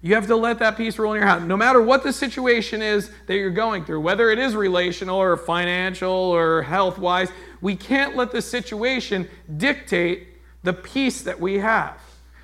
You 0.00 0.16
have 0.16 0.26
to 0.26 0.36
let 0.36 0.58
that 0.58 0.76
peace 0.76 0.98
rule 0.98 1.12
in 1.12 1.20
your 1.20 1.28
heart. 1.28 1.44
No 1.44 1.56
matter 1.56 1.80
what 1.80 2.02
the 2.02 2.12
situation 2.12 2.82
is 2.82 3.10
that 3.26 3.36
you're 3.36 3.50
going 3.50 3.84
through, 3.84 4.00
whether 4.00 4.30
it 4.30 4.38
is 4.38 4.56
relational 4.56 5.16
or 5.16 5.36
financial 5.36 6.10
or 6.10 6.62
health 6.62 6.98
wise, 6.98 7.30
we 7.60 7.76
can't 7.76 8.16
let 8.16 8.32
the 8.32 8.42
situation 8.42 9.28
dictate 9.56 10.26
the 10.64 10.72
peace 10.72 11.22
that 11.22 11.38
we 11.40 11.58
have. 11.58 11.96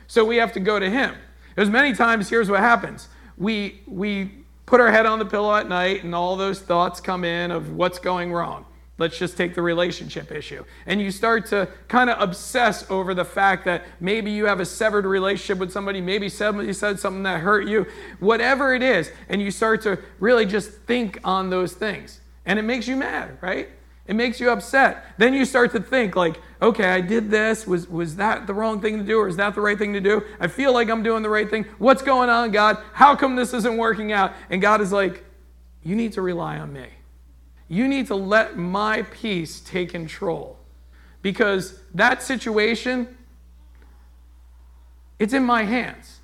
So 0.06 0.24
we 0.24 0.36
have 0.36 0.52
to 0.52 0.60
go 0.60 0.78
to 0.78 0.88
Him. 0.88 1.14
Because 1.54 1.68
many 1.68 1.92
times, 1.92 2.28
here's 2.28 2.48
what 2.48 2.60
happens 2.60 3.08
we, 3.36 3.80
we 3.86 4.37
put 4.68 4.80
our 4.80 4.92
head 4.92 5.06
on 5.06 5.18
the 5.18 5.24
pillow 5.24 5.56
at 5.56 5.66
night, 5.66 6.04
and 6.04 6.14
all 6.14 6.36
those 6.36 6.60
thoughts 6.60 7.00
come 7.00 7.24
in 7.24 7.50
of 7.50 7.72
what's 7.72 7.98
going 7.98 8.30
wrong. 8.30 8.66
Let's 8.98 9.16
just 9.16 9.36
take 9.36 9.54
the 9.54 9.62
relationship 9.62 10.30
issue. 10.30 10.62
And 10.84 11.00
you 11.00 11.10
start 11.10 11.46
to 11.46 11.68
kind 11.86 12.10
of 12.10 12.20
obsess 12.20 12.84
over 12.90 13.14
the 13.14 13.24
fact 13.24 13.64
that 13.64 13.84
maybe 13.98 14.30
you 14.30 14.44
have 14.44 14.60
a 14.60 14.66
severed 14.66 15.06
relationship 15.06 15.58
with 15.58 15.72
somebody, 15.72 16.02
maybe 16.02 16.28
somebody 16.28 16.72
said 16.74 17.00
something 17.00 17.22
that 17.22 17.40
hurt 17.40 17.66
you, 17.66 17.86
whatever 18.18 18.74
it 18.74 18.82
is. 18.82 19.10
And 19.30 19.40
you 19.40 19.50
start 19.50 19.80
to 19.82 20.00
really 20.20 20.44
just 20.44 20.70
think 20.70 21.18
on 21.24 21.48
those 21.48 21.72
things. 21.72 22.20
And 22.44 22.58
it 22.58 22.62
makes 22.62 22.86
you 22.86 22.96
mad, 22.96 23.38
right? 23.40 23.70
It 24.06 24.16
makes 24.16 24.38
you 24.38 24.50
upset. 24.50 25.04
Then 25.16 25.32
you 25.32 25.46
start 25.46 25.72
to 25.72 25.80
think, 25.80 26.14
like, 26.14 26.40
okay, 26.60 26.88
I 26.88 27.00
did 27.00 27.30
this. 27.30 27.66
Was, 27.66 27.88
was 27.88 28.16
that 28.16 28.46
the 28.46 28.54
wrong 28.54 28.80
thing 28.80 28.98
to 28.98 29.04
do, 29.04 29.18
or 29.18 29.28
is 29.28 29.36
that 29.36 29.54
the 29.54 29.60
right 29.60 29.78
thing 29.78 29.92
to 29.92 30.00
do? 30.00 30.22
I 30.40 30.46
feel 30.46 30.72
like 30.72 30.88
I'm 30.88 31.02
doing 31.02 31.22
the 31.22 31.28
right 31.28 31.48
thing. 31.48 31.64
What's 31.78 32.02
going 32.02 32.30
on, 32.30 32.50
God? 32.50 32.78
How 32.92 33.14
come 33.14 33.36
this 33.36 33.54
isn't 33.54 33.76
working 33.76 34.12
out? 34.12 34.32
And 34.50 34.60
God 34.60 34.80
is 34.80 34.92
like, 34.92 35.24
you 35.82 35.94
need 35.96 36.12
to 36.14 36.22
rely 36.22 36.58
on 36.58 36.72
me. 36.72 36.86
You 37.68 37.86
need 37.86 38.06
to 38.08 38.14
let 38.14 38.56
my 38.56 39.02
peace 39.02 39.60
take 39.60 39.90
control. 39.90 40.58
Because 41.22 41.80
that 41.94 42.22
situation, 42.22 43.16
it's 45.18 45.32
in 45.32 45.44
my 45.44 45.64
hands. 45.64 46.20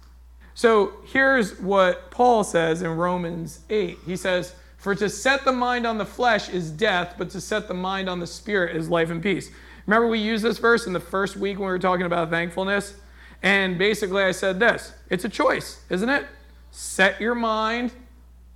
So 0.54 0.94
here's 1.06 1.58
what 1.60 2.10
Paul 2.10 2.44
says 2.44 2.82
in 2.82 2.90
Romans 2.90 3.60
8. 3.68 3.98
He 4.06 4.16
says, 4.16 4.54
For 4.76 4.94
to 4.94 5.08
set 5.08 5.44
the 5.44 5.52
mind 5.52 5.86
on 5.86 5.98
the 5.98 6.06
flesh 6.06 6.48
is 6.48 6.70
death, 6.70 7.16
but 7.18 7.30
to 7.30 7.40
set 7.40 7.66
the 7.66 7.74
mind 7.74 8.08
on 8.08 8.20
the 8.20 8.26
spirit 8.26 8.76
is 8.76 8.88
life 8.88 9.10
and 9.10 9.22
peace. 9.22 9.50
Remember, 9.86 10.08
we 10.08 10.18
used 10.18 10.44
this 10.44 10.58
verse 10.58 10.86
in 10.86 10.92
the 10.92 11.00
first 11.00 11.36
week 11.36 11.58
when 11.58 11.66
we 11.66 11.72
were 11.72 11.78
talking 11.78 12.06
about 12.06 12.30
thankfulness? 12.30 12.94
And 13.42 13.76
basically, 13.76 14.22
I 14.22 14.32
said 14.32 14.58
this 14.58 14.94
it's 15.10 15.24
a 15.24 15.28
choice, 15.28 15.80
isn't 15.90 16.08
it? 16.08 16.26
Set 16.70 17.20
your 17.20 17.34
mind 17.34 17.92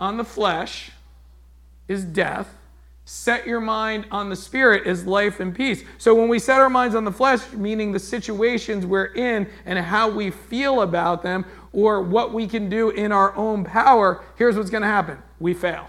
on 0.00 0.16
the 0.16 0.24
flesh 0.24 0.90
is 1.88 2.04
death, 2.04 2.54
set 3.04 3.46
your 3.46 3.60
mind 3.60 4.06
on 4.10 4.28
the 4.28 4.36
spirit 4.36 4.86
is 4.86 5.06
life 5.06 5.40
and 5.40 5.54
peace. 5.54 5.82
So 5.98 6.14
when 6.14 6.28
we 6.28 6.38
set 6.38 6.60
our 6.60 6.70
minds 6.70 6.94
on 6.94 7.04
the 7.04 7.12
flesh, 7.12 7.52
meaning 7.52 7.92
the 7.92 7.98
situations 7.98 8.86
we're 8.86 9.12
in 9.14 9.48
and 9.66 9.78
how 9.78 10.10
we 10.10 10.30
feel 10.30 10.82
about 10.82 11.22
them 11.22 11.44
or 11.72 12.02
what 12.02 12.32
we 12.32 12.46
can 12.46 12.68
do 12.68 12.90
in 12.90 13.12
our 13.12 13.34
own 13.36 13.64
power, 13.64 14.24
here's 14.36 14.56
what's 14.56 14.70
going 14.70 14.82
to 14.82 14.88
happen 14.88 15.18
we 15.38 15.54
fail. 15.54 15.88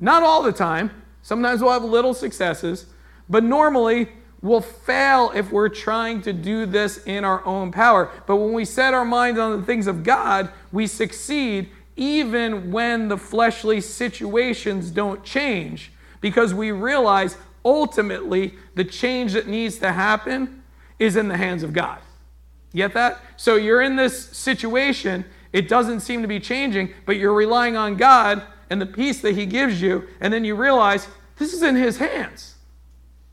Not 0.00 0.22
all 0.22 0.42
the 0.42 0.52
time. 0.52 0.90
Sometimes 1.22 1.62
we'll 1.62 1.72
have 1.72 1.84
little 1.84 2.14
successes, 2.14 2.86
but 3.28 3.44
normally 3.44 4.08
we'll 4.42 4.60
fail 4.60 5.32
if 5.34 5.50
we're 5.52 5.68
trying 5.68 6.20
to 6.22 6.32
do 6.32 6.66
this 6.66 6.98
in 7.04 7.24
our 7.24 7.44
own 7.46 7.72
power. 7.72 8.10
But 8.26 8.36
when 8.36 8.52
we 8.52 8.64
set 8.64 8.92
our 8.92 9.04
minds 9.04 9.38
on 9.38 9.58
the 9.58 9.64
things 9.64 9.86
of 9.86 10.02
God, 10.02 10.50
we 10.72 10.86
succeed 10.86 11.70
even 11.96 12.72
when 12.72 13.08
the 13.08 13.16
fleshly 13.16 13.80
situations 13.80 14.90
don't 14.90 15.22
change 15.24 15.92
because 16.20 16.52
we 16.52 16.72
realize 16.72 17.36
ultimately 17.64 18.54
the 18.74 18.84
change 18.84 19.34
that 19.34 19.46
needs 19.46 19.78
to 19.78 19.92
happen 19.92 20.62
is 20.98 21.16
in 21.16 21.28
the 21.28 21.36
hands 21.36 21.62
of 21.62 21.72
God. 21.72 21.98
get 22.74 22.94
that? 22.94 23.20
So 23.36 23.56
you're 23.56 23.82
in 23.82 23.96
this 23.96 24.28
situation, 24.30 25.24
it 25.52 25.68
doesn't 25.68 26.00
seem 26.00 26.22
to 26.22 26.28
be 26.28 26.40
changing, 26.40 26.94
but 27.06 27.16
you're 27.16 27.34
relying 27.34 27.76
on 27.76 27.96
God 27.96 28.42
and 28.70 28.80
the 28.80 28.86
peace 28.86 29.20
that 29.20 29.34
He 29.34 29.44
gives 29.44 29.82
you, 29.82 30.08
and 30.20 30.32
then 30.32 30.44
you 30.44 30.54
realize 30.54 31.06
this 31.36 31.52
is 31.52 31.62
in 31.62 31.76
His 31.76 31.98
hands. 31.98 32.51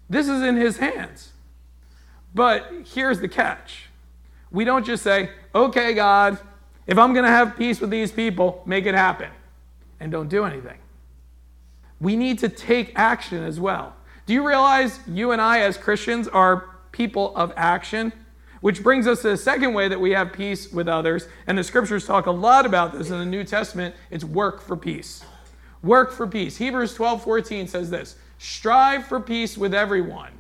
This 0.10 0.28
is 0.28 0.42
in 0.42 0.58
His 0.58 0.78
hands. 0.78 1.32
But 2.34 2.72
here's 2.94 3.20
the 3.20 3.28
catch 3.28 3.86
we 4.52 4.66
don't 4.66 4.86
just 4.86 5.04
say, 5.04 5.30
okay, 5.54 5.94
God, 5.94 6.38
if 6.88 6.98
I'm 6.98 7.14
going 7.14 7.26
to 7.26 7.32
have 7.32 7.56
peace 7.56 7.80
with 7.80 7.92
these 7.92 8.12
people, 8.12 8.64
make 8.66 8.86
it 8.88 8.96
happen, 8.96 9.30
and 10.00 10.12
don't 10.12 10.28
do 10.28 10.44
anything 10.44 10.80
we 12.00 12.16
need 12.16 12.40
to 12.40 12.50
take 12.50 12.94
action 12.96 13.44
as 13.44 13.60
well. 13.60 13.96
Do 14.26 14.34
you 14.34 14.48
realize 14.48 15.00
you 15.08 15.32
and 15.32 15.42
I, 15.42 15.62
as 15.62 15.78
Christians, 15.78 16.28
are 16.28 16.70
people 16.92 17.36
of 17.36 17.52
action? 17.56 18.14
Which 18.62 18.84
brings 18.84 19.08
us 19.08 19.22
to 19.22 19.30
the 19.30 19.38
second 19.38 19.74
way 19.74 19.88
that 19.88 20.00
we 20.00 20.12
have 20.12 20.34
peace 20.34 20.72
with 20.72 20.88
others. 20.88 21.28
And 21.48 21.58
the 21.58 21.64
scriptures 21.64 22.06
talk 22.06 22.26
a 22.26 22.32
lot 22.32 22.66
about 22.66 22.94
this 22.94 23.10
in 23.10 23.18
the 23.18 23.26
New 23.26 23.44
Testament. 23.44 23.96
It's 24.12 24.24
work 24.24 24.62
for 24.62 24.76
peace. 24.76 25.24
Work 25.82 26.12
for 26.12 26.28
peace. 26.28 26.58
Hebrews 26.58 26.94
12 26.94 27.24
14 27.24 27.68
says 27.68 27.90
this 27.90 28.18
Strive 28.40 29.06
for 29.06 29.20
peace 29.20 29.58
with 29.58 29.74
everyone 29.74 30.32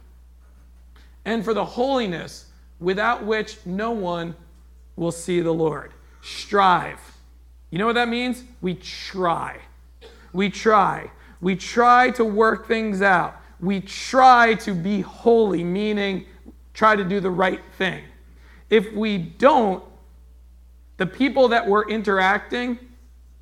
and 1.25 1.44
for 1.44 1.53
the 1.53 1.65
holiness 1.65 2.46
without 2.79 3.25
which 3.25 3.58
no 3.65 3.91
one 3.91 4.34
will 4.96 5.12
see 5.12 5.41
the 5.41 5.51
Lord. 5.51 5.91
Strive. 6.22 7.00
You 7.70 7.77
know 7.77 7.86
what 7.86 7.96
that 7.96 8.08
means? 8.08 8.44
We 8.62 8.75
try. 8.75 9.60
We 10.32 10.50
try. 10.50 11.12
We 11.41 11.58
try 11.58 12.12
to 12.12 12.24
work 12.24 12.68
things 12.68 13.01
out. 13.01 13.36
We 13.60 13.82
try 13.82 14.53
to 14.56 14.74
be 14.74 15.01
holy, 15.01 15.65
meaning 15.65 16.25
try 16.74 16.96
to 16.96 17.03
do 17.03 17.20
the 17.20 17.29
right 17.29 17.62
thing. 17.77 18.03
If 18.70 18.94
we 18.94 19.18
don't, 19.18 19.84
the 20.96 21.06
people 21.06 21.50
that 21.50 21.68
we're 21.68 21.88
interacting 21.89 22.79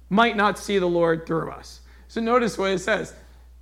might 0.09 0.35
not 0.35 0.57
see 0.57 0.79
the 0.79 0.87
Lord 0.87 1.27
through 1.27 1.51
us. 1.51 1.81
So 2.07 2.21
notice 2.21 2.57
what 2.57 2.71
it 2.71 2.79
says 2.79 3.13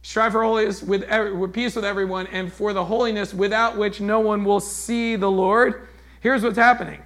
strive 0.06 0.34
for 0.34 0.44
holiness 0.44 0.84
with, 0.84 1.02
every, 1.04 1.34
with 1.34 1.52
peace 1.52 1.76
with 1.76 1.84
everyone, 1.84 2.28
and 2.28 2.54
for 2.54 2.74
the 2.74 2.86
holiness 2.86 3.34
without 3.34 3.76
which 3.76 4.00
no 4.00 4.20
one 4.20 4.46
will 4.46 4.60
see 4.60 5.16
the 5.16 5.30
Lord. 5.30 5.88
Here's 6.20 6.44
what's 6.44 6.58
happening 6.58 7.02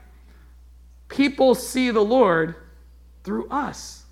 people 1.08 1.56
see 1.56 1.91
the 1.91 2.03
Lord 2.03 2.56
through 3.24 3.48
us. 3.48 4.03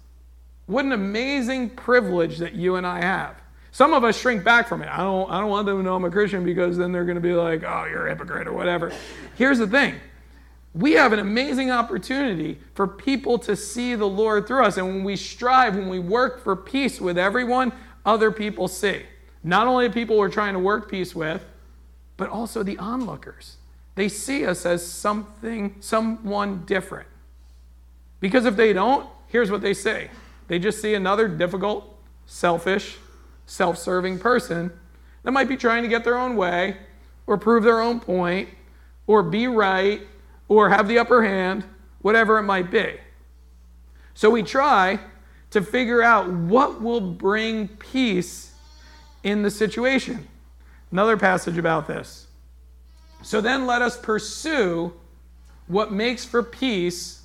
What 0.67 0.85
an 0.85 0.93
amazing 0.93 1.71
privilege 1.71 2.37
that 2.37 2.53
you 2.53 2.75
and 2.75 2.87
I 2.87 3.01
have. 3.01 3.35
Some 3.71 3.93
of 3.93 4.05
us 4.05 4.17
shrink 4.17 4.45
back 4.45 4.69
from 4.69 4.81
it. 4.81 4.89
I 4.89 4.97
don't, 4.97 5.29
I 5.29 5.41
don't 5.41 5.49
want 5.49 5.65
them 5.65 5.77
to 5.77 5.83
know 5.83 5.95
I'm 5.95 6.05
a 6.05 6.09
Christian 6.09 6.45
because 6.45 6.77
then 6.77 6.93
they're 6.93 7.05
going 7.05 7.15
to 7.15 7.21
be 7.21 7.33
like, 7.33 7.63
oh, 7.63 7.85
you're 7.89 8.07
a 8.07 8.09
hypocrite 8.09 8.47
or 8.47 8.53
whatever. 8.53 8.93
Here's 9.35 9.59
the 9.59 9.67
thing 9.67 9.95
we 10.73 10.93
have 10.93 11.11
an 11.11 11.19
amazing 11.19 11.71
opportunity 11.71 12.59
for 12.73 12.87
people 12.87 13.39
to 13.39 13.55
see 13.55 13.95
the 13.95 14.07
Lord 14.07 14.47
through 14.47 14.63
us. 14.63 14.77
And 14.77 14.87
when 14.87 15.03
we 15.03 15.15
strive, 15.15 15.75
when 15.75 15.89
we 15.89 15.99
work 15.99 16.43
for 16.43 16.55
peace 16.55 17.01
with 17.01 17.17
everyone, 17.17 17.73
other 18.07 18.31
people 18.31 18.67
see. 18.67 19.03
not 19.43 19.67
only 19.67 19.87
the 19.87 19.93
people 19.93 20.17
we're 20.17 20.29
trying 20.29 20.53
to 20.53 20.59
work 20.59 20.89
peace 20.89 21.13
with, 21.13 21.45
but 22.15 22.29
also 22.29 22.63
the 22.63 22.77
onlookers. 22.79 23.57
They 23.93 24.09
see 24.09 24.45
us 24.45 24.65
as 24.65 24.85
something, 24.85 25.75
someone 25.79 26.63
different. 26.65 27.07
Because 28.19 28.45
if 28.45 28.55
they 28.55 28.73
don't, 28.73 29.07
here's 29.27 29.51
what 29.51 29.61
they 29.61 29.73
say 29.73 30.09
they 30.47 30.57
just 30.57 30.81
see 30.81 30.95
another 30.95 31.27
difficult, 31.27 31.97
selfish, 32.25 32.97
self 33.45 33.77
serving 33.77 34.19
person 34.19 34.71
that 35.23 35.31
might 35.31 35.49
be 35.49 35.57
trying 35.57 35.83
to 35.83 35.89
get 35.89 36.03
their 36.03 36.17
own 36.17 36.35
way 36.35 36.77
or 37.27 37.37
prove 37.37 37.63
their 37.63 37.81
own 37.81 37.99
point 37.99 38.49
or 39.05 39.21
be 39.21 39.47
right 39.47 40.01
or 40.47 40.69
have 40.69 40.87
the 40.87 40.97
upper 40.97 41.23
hand, 41.23 41.63
whatever 42.01 42.39
it 42.39 42.43
might 42.43 42.71
be. 42.71 42.95
So 44.13 44.29
we 44.29 44.41
try 44.41 44.99
to 45.51 45.61
figure 45.61 46.01
out 46.01 46.29
what 46.29 46.81
will 46.81 47.01
bring 47.01 47.67
peace 47.67 48.53
in 49.23 49.41
the 49.41 49.51
situation. 49.51 50.27
Another 50.91 51.17
passage 51.17 51.57
about 51.57 51.87
this. 51.87 52.27
So 53.21 53.41
then 53.41 53.65
let 53.65 53.81
us 53.81 53.97
pursue 53.97 54.93
what 55.67 55.91
makes 55.91 56.23
for 56.23 56.43
peace 56.43 57.21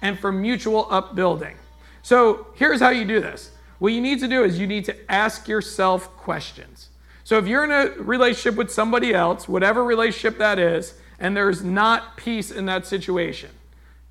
and 0.00 0.18
for 0.18 0.32
mutual 0.32 0.86
upbuilding. 0.90 1.56
So 2.02 2.48
here's 2.54 2.80
how 2.80 2.90
you 2.90 3.04
do 3.04 3.20
this. 3.20 3.52
What 3.78 3.92
you 3.92 4.00
need 4.00 4.20
to 4.20 4.28
do 4.28 4.44
is 4.44 4.58
you 4.58 4.66
need 4.66 4.84
to 4.86 5.12
ask 5.12 5.48
yourself 5.48 6.08
questions. 6.16 6.88
So 7.24 7.38
if 7.38 7.46
you're 7.46 7.64
in 7.64 7.70
a 7.70 8.00
relationship 8.02 8.56
with 8.56 8.70
somebody 8.70 9.14
else, 9.14 9.48
whatever 9.48 9.84
relationship 9.84 10.38
that 10.38 10.58
is, 10.58 10.94
and 11.18 11.36
there's 11.36 11.62
not 11.62 12.16
peace 12.16 12.50
in 12.50 12.66
that 12.66 12.86
situation, 12.86 13.50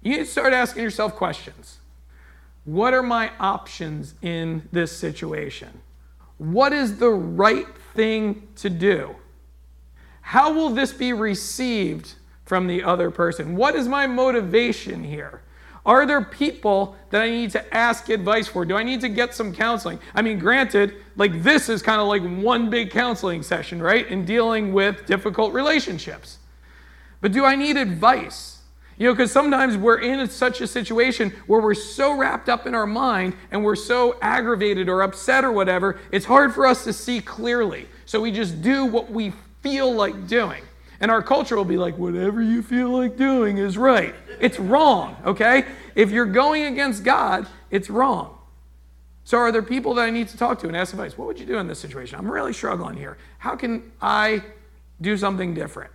you 0.01 0.11
need 0.11 0.19
to 0.19 0.25
start 0.25 0.53
asking 0.53 0.83
yourself 0.83 1.15
questions. 1.15 1.77
What 2.71 2.93
are 2.93 3.03
my 3.03 3.31
options 3.37 4.13
in 4.21 4.69
this 4.71 4.97
situation? 4.97 5.81
What 6.37 6.71
is 6.71 6.99
the 6.99 7.09
right 7.09 7.67
thing 7.93 8.47
to 8.55 8.69
do? 8.69 9.13
How 10.21 10.53
will 10.53 10.69
this 10.69 10.93
be 10.93 11.11
received 11.11 12.13
from 12.45 12.67
the 12.67 12.81
other 12.81 13.11
person? 13.11 13.57
What 13.57 13.75
is 13.75 13.89
my 13.89 14.07
motivation 14.07 15.03
here? 15.03 15.41
Are 15.85 16.05
there 16.05 16.23
people 16.23 16.95
that 17.09 17.21
I 17.21 17.29
need 17.29 17.51
to 17.51 17.75
ask 17.75 18.07
advice 18.07 18.47
for? 18.47 18.63
Do 18.63 18.77
I 18.77 18.83
need 18.83 19.01
to 19.01 19.09
get 19.09 19.35
some 19.35 19.53
counseling? 19.53 19.99
I 20.15 20.21
mean, 20.21 20.39
granted, 20.39 20.95
like 21.17 21.43
this 21.43 21.67
is 21.67 21.81
kind 21.81 21.99
of 21.99 22.07
like 22.07 22.23
one 22.23 22.69
big 22.69 22.89
counseling 22.89 23.43
session, 23.43 23.81
right? 23.81 24.07
In 24.07 24.23
dealing 24.23 24.71
with 24.71 25.05
difficult 25.05 25.51
relationships. 25.51 26.37
But 27.19 27.33
do 27.33 27.43
I 27.43 27.57
need 27.57 27.75
advice? 27.75 28.50
You 29.01 29.07
know, 29.07 29.13
because 29.15 29.31
sometimes 29.31 29.77
we're 29.77 29.97
in 29.97 30.29
such 30.29 30.61
a 30.61 30.67
situation 30.67 31.31
where 31.47 31.59
we're 31.59 31.73
so 31.73 32.15
wrapped 32.15 32.49
up 32.49 32.67
in 32.67 32.75
our 32.75 32.85
mind 32.85 33.33
and 33.49 33.63
we're 33.63 33.75
so 33.75 34.15
aggravated 34.21 34.87
or 34.87 35.01
upset 35.01 35.43
or 35.43 35.51
whatever, 35.51 35.99
it's 36.11 36.23
hard 36.23 36.53
for 36.53 36.67
us 36.67 36.83
to 36.83 36.93
see 36.93 37.19
clearly. 37.19 37.87
So 38.05 38.21
we 38.21 38.31
just 38.31 38.61
do 38.61 38.85
what 38.85 39.09
we 39.09 39.33
feel 39.63 39.91
like 39.91 40.27
doing. 40.27 40.61
And 40.99 41.09
our 41.09 41.23
culture 41.23 41.55
will 41.55 41.65
be 41.65 41.77
like, 41.77 41.97
whatever 41.97 42.43
you 42.43 42.61
feel 42.61 42.89
like 42.89 43.17
doing 43.17 43.57
is 43.57 43.75
right. 43.75 44.13
It's 44.39 44.59
wrong, 44.59 45.17
okay? 45.25 45.65
If 45.95 46.11
you're 46.11 46.27
going 46.27 46.65
against 46.65 47.03
God, 47.03 47.47
it's 47.71 47.89
wrong. 47.89 48.37
So, 49.23 49.39
are 49.39 49.51
there 49.51 49.63
people 49.63 49.95
that 49.95 50.03
I 50.03 50.11
need 50.11 50.27
to 50.27 50.37
talk 50.37 50.59
to 50.59 50.67
and 50.67 50.77
ask 50.77 50.93
advice? 50.93 51.17
What 51.17 51.27
would 51.27 51.39
you 51.39 51.47
do 51.47 51.57
in 51.57 51.65
this 51.65 51.79
situation? 51.79 52.19
I'm 52.19 52.29
really 52.29 52.53
struggling 52.53 52.97
here. 52.97 53.17
How 53.39 53.55
can 53.55 53.91
I 53.99 54.43
do 55.01 55.17
something 55.17 55.55
different? 55.55 55.91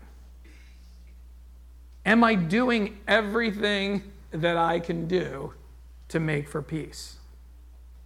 Am 2.07 2.23
I 2.23 2.37
doing 2.37 2.99
everything 3.09 4.05
that 4.31 4.57
I 4.57 4.79
can 4.79 5.09
do 5.09 5.53
to 6.09 6.21
make 6.21 6.49
for 6.49 6.63
peace? 6.63 7.17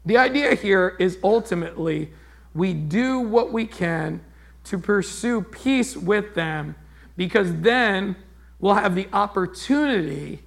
The 0.06 0.16
idea 0.16 0.54
here 0.54 0.96
is 0.98 1.18
ultimately 1.22 2.10
we 2.54 2.72
do 2.72 3.20
what 3.20 3.52
we 3.52 3.66
can 3.66 4.22
to 4.64 4.78
pursue 4.78 5.42
peace 5.42 5.96
with 5.96 6.34
them 6.34 6.74
because 7.18 7.54
then 7.60 8.16
we'll 8.58 8.74
have 8.74 8.94
the 8.94 9.06
opportunity 9.12 10.42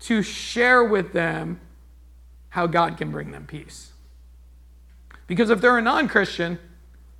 to 0.00 0.22
share 0.22 0.84
with 0.84 1.14
them 1.14 1.60
how 2.50 2.66
God 2.66 2.98
can 2.98 3.10
bring 3.10 3.30
them 3.30 3.46
peace. 3.46 3.92
Because 5.26 5.48
if 5.48 5.62
they're 5.62 5.78
a 5.78 5.82
non 5.82 6.08
Christian, 6.08 6.58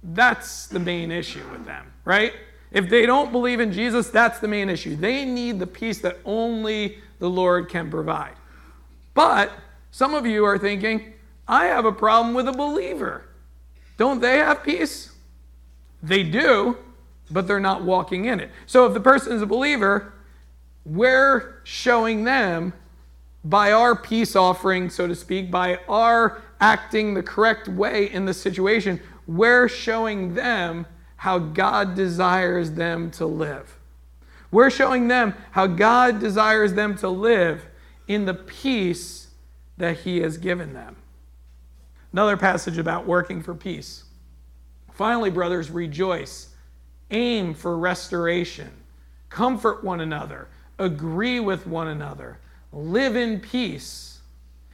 that's 0.02 0.66
the 0.66 0.80
main 0.80 1.10
issue 1.10 1.48
with 1.50 1.64
them, 1.64 1.90
right? 2.04 2.34
If 2.72 2.88
they 2.88 3.04
don't 3.06 3.32
believe 3.32 3.60
in 3.60 3.72
Jesus, 3.72 4.08
that's 4.08 4.38
the 4.38 4.48
main 4.48 4.70
issue. 4.70 4.96
They 4.96 5.24
need 5.24 5.58
the 5.58 5.66
peace 5.66 6.00
that 6.00 6.18
only 6.24 6.98
the 7.18 7.28
Lord 7.28 7.68
can 7.68 7.90
provide. 7.90 8.34
But 9.14 9.52
some 9.90 10.14
of 10.14 10.24
you 10.24 10.44
are 10.44 10.58
thinking, 10.58 11.12
I 11.46 11.66
have 11.66 11.84
a 11.84 11.92
problem 11.92 12.34
with 12.34 12.48
a 12.48 12.52
believer. 12.52 13.24
Don't 13.98 14.20
they 14.20 14.38
have 14.38 14.62
peace? 14.62 15.12
They 16.02 16.22
do, 16.22 16.78
but 17.30 17.46
they're 17.46 17.60
not 17.60 17.82
walking 17.82 18.24
in 18.24 18.40
it. 18.40 18.50
So 18.66 18.86
if 18.86 18.94
the 18.94 19.00
person 19.00 19.32
is 19.32 19.42
a 19.42 19.46
believer, 19.46 20.14
we're 20.84 21.60
showing 21.64 22.24
them 22.24 22.72
by 23.44 23.72
our 23.72 23.94
peace 23.94 24.34
offering, 24.34 24.88
so 24.88 25.06
to 25.06 25.14
speak, 25.14 25.50
by 25.50 25.78
our 25.88 26.42
acting 26.60 27.14
the 27.14 27.22
correct 27.22 27.68
way 27.68 28.10
in 28.10 28.24
the 28.24 28.34
situation, 28.34 29.00
we're 29.26 29.68
showing 29.68 30.34
them 30.34 30.86
how 31.22 31.38
God 31.38 31.94
desires 31.94 32.72
them 32.72 33.08
to 33.08 33.24
live. 33.24 33.78
We're 34.50 34.70
showing 34.70 35.06
them 35.06 35.36
how 35.52 35.68
God 35.68 36.18
desires 36.18 36.74
them 36.74 36.96
to 36.96 37.08
live 37.08 37.64
in 38.08 38.24
the 38.24 38.34
peace 38.34 39.28
that 39.76 39.98
He 39.98 40.20
has 40.22 40.36
given 40.36 40.72
them. 40.72 40.96
Another 42.12 42.36
passage 42.36 42.76
about 42.76 43.06
working 43.06 43.40
for 43.40 43.54
peace. 43.54 44.02
Finally, 44.94 45.30
brothers, 45.30 45.70
rejoice 45.70 46.48
aim 47.12 47.54
for 47.54 47.78
restoration, 47.78 48.72
comfort 49.28 49.84
one 49.84 50.00
another, 50.00 50.48
agree 50.80 51.38
with 51.38 51.68
one 51.68 51.86
another, 51.86 52.40
live 52.72 53.14
in 53.14 53.38
peace, 53.38 54.18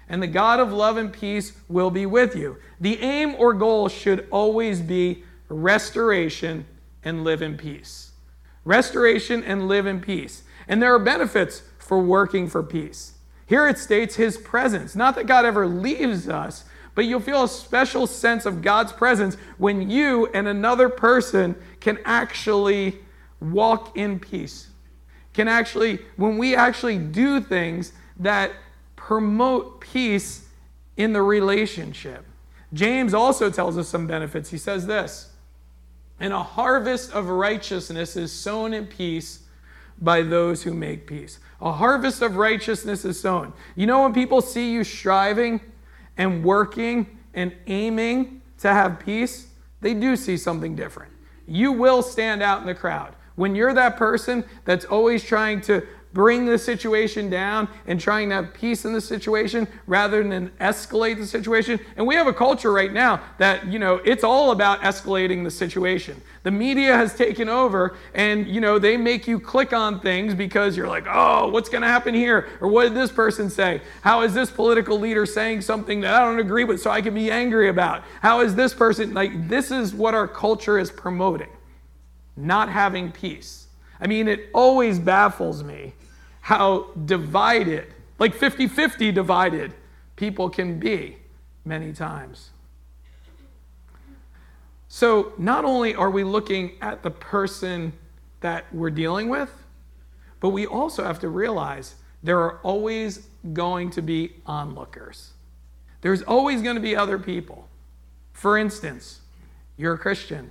and 0.09 0.23
the 0.23 0.27
God 0.27 0.61
of 0.61 0.73
love 0.73 0.97
and 0.97 1.13
peace 1.13 1.53
will 1.69 1.91
be 1.91 2.07
with 2.07 2.35
you. 2.35 2.57
The 2.81 2.99
aim 3.03 3.35
or 3.37 3.53
goal 3.53 3.91
should 3.91 4.27
always 4.31 4.81
be 4.81 5.25
restoration 5.49 6.67
and 7.03 7.25
live 7.25 7.43
in 7.43 7.57
peace. 7.57 8.13
Restoration 8.65 9.43
and 9.45 9.69
live 9.69 9.87
in 9.87 10.01
peace. 10.01 10.43
And 10.67 10.83
there 10.83 10.95
are 10.95 10.99
benefits 10.99 11.63
for 11.79 12.01
working 12.01 12.49
for 12.49 12.63
peace. 12.63 13.15
Here 13.47 13.67
it 13.67 13.79
states 13.79 14.17
his 14.17 14.37
presence. 14.37 14.95
Not 14.95 15.15
that 15.15 15.27
God 15.27 15.47
ever 15.47 15.67
leaves 15.67 16.29
us, 16.29 16.65
but 16.95 17.05
you'll 17.07 17.21
feel 17.21 17.45
a 17.45 17.49
special 17.49 18.07
sense 18.07 18.45
of 18.45 18.61
God's 18.61 18.93
presence 18.93 19.37
when 19.57 19.89
you 19.89 20.27
and 20.35 20.47
another 20.47 20.89
person 20.89 21.57
can 21.81 21.99
actually 22.05 22.99
walk 23.41 23.97
in 23.97 24.19
peace. 24.19 24.69
Can 25.33 25.49
actually, 25.49 26.01
when 26.17 26.37
we 26.37 26.55
actually 26.55 26.99
do 26.99 27.41
things 27.41 27.93
that 28.19 28.53
promote 28.97 29.81
peace 29.81 30.47
in 30.99 31.15
the 31.15 31.23
relationship. 31.23 32.27
James 32.75 33.15
also 33.15 33.49
tells 33.49 33.79
us 33.79 33.89
some 33.89 34.07
benefits. 34.07 34.51
He 34.51 34.59
says 34.59 34.87
this 34.87 35.28
And 36.21 36.33
a 36.33 36.43
harvest 36.43 37.13
of 37.13 37.29
righteousness 37.29 38.17
is 38.17 38.33
sown 38.33 38.75
in 38.75 38.87
peace 38.87 39.41
by 40.01 40.23
those 40.23 40.63
who 40.63 40.75
make 40.75 41.07
peace. 41.07 41.39
A 41.61 41.73
harvest 41.73 42.23
of 42.23 42.37
righteousness 42.37 43.05
is 43.05 43.21
sown. 43.21 43.53
You 43.77 43.87
know, 43.87 44.03
when 44.03 44.13
people 44.13 44.41
see 44.41 44.73
you 44.73 44.85
striving, 44.85 45.61
and 46.19 46.45
working 46.45 47.19
and 47.33 47.55
aiming 47.69 48.43
to 48.59 48.69
have 48.69 48.99
peace, 48.99 49.47
they 49.81 49.95
do 49.95 50.17
see 50.17 50.37
something 50.37 50.75
different. 50.75 51.13
You 51.47 51.73
will 51.73 52.03
stand 52.03 52.43
out 52.43 52.61
in 52.61 52.67
the 52.67 52.75
crowd. 52.75 53.15
When 53.37 53.55
you're 53.55 53.73
that 53.73 53.97
person 53.97 54.45
that's 54.65 54.85
always 54.85 55.23
trying 55.23 55.61
to 55.63 55.87
bring 56.13 56.47
the 56.47 56.59
situation 56.59 57.31
down 57.31 57.69
and 57.87 58.01
trying 58.01 58.29
to 58.31 58.37
have 58.37 58.55
peace 58.55 58.85
in 58.85 58.93
the 58.93 59.01
situation 59.01 59.69
rather 59.87 60.27
than 60.27 60.49
escalate 60.61 61.17
the 61.17 61.27
situation. 61.27 61.79
And 61.97 62.07
we 62.07 62.15
have 62.15 62.27
a 62.27 62.33
culture 62.33 62.73
right 62.73 62.93
now 62.93 63.21
that, 63.39 63.67
you 63.67 63.79
know, 63.79 63.97
it's 64.05 64.25
all 64.25 64.51
about 64.51 64.81
escalating 64.81 65.45
the 65.45 65.51
situation. 65.51 66.21
The 66.43 66.51
media 66.51 66.97
has 66.97 67.15
taken 67.15 67.49
over 67.49 67.97
and, 68.15 68.47
you 68.49 68.61
know, 68.61 68.79
they 68.79 68.97
make 68.97 69.29
you 69.29 69.39
click 69.39 69.73
on 69.73 70.01
things 70.01 70.35
because 70.35 70.77
you're 70.77 70.89
like, 70.89 71.07
oh, 71.09 71.49
what's 71.49 71.69
going 71.69 71.83
to 71.83 71.89
happen 71.89 72.15
here? 72.15 72.49
Or 72.61 72.69
what 72.69 72.85
did 72.85 72.95
this 72.95 73.13
person 73.13 73.51
say? 73.51 73.83
How 74.03 74.23
is 74.23 74.35
this 74.35 74.51
political 74.51 74.99
leader 74.99 75.27
saying 75.27 75.61
something 75.61 76.01
that 76.01 76.15
I 76.15 76.25
don't 76.25 76.41
agree 76.41 76.65
with 76.65 76.81
so 76.81 76.91
I 76.91 77.03
can 77.03 77.15
be 77.15 77.31
angry 77.31 77.69
about? 77.69 78.03
How 78.23 78.41
is 78.41 78.55
this 78.55 78.73
person, 78.75 79.15
like, 79.15 79.49
this 79.49 79.71
is 79.71 79.95
what 79.95 80.15
our 80.15 80.27
culture 80.27 80.79
is 80.79 80.91
promoting, 80.91 81.51
not 82.37 82.69
having 82.69 83.13
peace. 83.13 83.68
I 84.01 84.07
mean, 84.07 84.29
it 84.29 84.51
always 84.55 84.99
baffles 84.99 85.63
me 85.63 85.95
how 86.41 86.91
divided, 87.05 87.93
like 88.19 88.35
50 88.35 88.69
50 88.69 89.13
divided, 89.13 89.75
people 90.17 90.49
can 90.49 90.79
be 90.79 91.19
many 91.65 91.93
times. 91.93 92.51
So, 94.89 95.35
not 95.37 95.65
only 95.65 95.95
are 95.95 96.11
we 96.11 96.25
looking 96.25 96.73
at 96.81 97.03
the 97.03 97.11
person 97.11 97.93
that 98.41 98.65
we're 98.73 98.91
dealing 98.91 99.29
with, 99.29 99.53
but 100.41 100.51
we 100.51 100.67
also 100.67 101.05
have 101.05 101.19
to 101.21 101.29
realize 101.29 101.97
there 102.23 102.41
are 102.41 102.59
always 102.63 103.29
going 103.53 103.91
to 103.91 104.03
be 104.03 104.33
onlookers. 104.47 105.33
There's 106.01 106.23
always 106.23 106.63
going 106.63 106.77
to 106.77 106.81
be 106.81 106.97
other 106.97 107.19
people. 107.19 107.69
For 108.33 108.57
instance, 108.57 109.21
you're 109.77 109.95
a 109.95 109.99
Christian. 109.99 110.51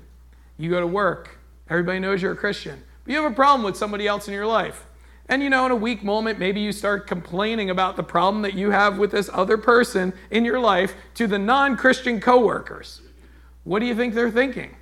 You 0.57 0.69
go 0.69 0.79
to 0.79 0.87
work, 0.87 1.39
everybody 1.69 1.99
knows 1.99 2.21
you're 2.21 2.33
a 2.33 2.37
Christian. 2.37 2.83
But 3.07 3.13
you 3.13 3.23
have 3.23 3.31
a 3.31 3.35
problem 3.35 3.63
with 3.63 3.77
somebody 3.77 4.05
else 4.05 4.27
in 4.27 4.33
your 4.33 4.45
life. 4.45 4.85
And 5.29 5.41
you 5.41 5.49
know, 5.49 5.65
in 5.65 5.71
a 5.71 5.77
weak 5.77 6.03
moment, 6.03 6.39
maybe 6.39 6.59
you 6.59 6.73
start 6.73 7.07
complaining 7.07 7.69
about 7.69 7.95
the 7.95 8.03
problem 8.03 8.41
that 8.41 8.53
you 8.53 8.71
have 8.71 8.97
with 8.97 9.11
this 9.11 9.29
other 9.31 9.57
person 9.57 10.11
in 10.29 10.43
your 10.43 10.59
life 10.59 10.93
to 11.13 11.25
the 11.25 11.39
non 11.39 11.77
Christian 11.77 12.19
coworkers. 12.19 12.99
What 13.63 13.79
do 13.79 13.85
you 13.85 13.95
think 13.95 14.13
they're 14.13 14.29
thinking? 14.29 14.75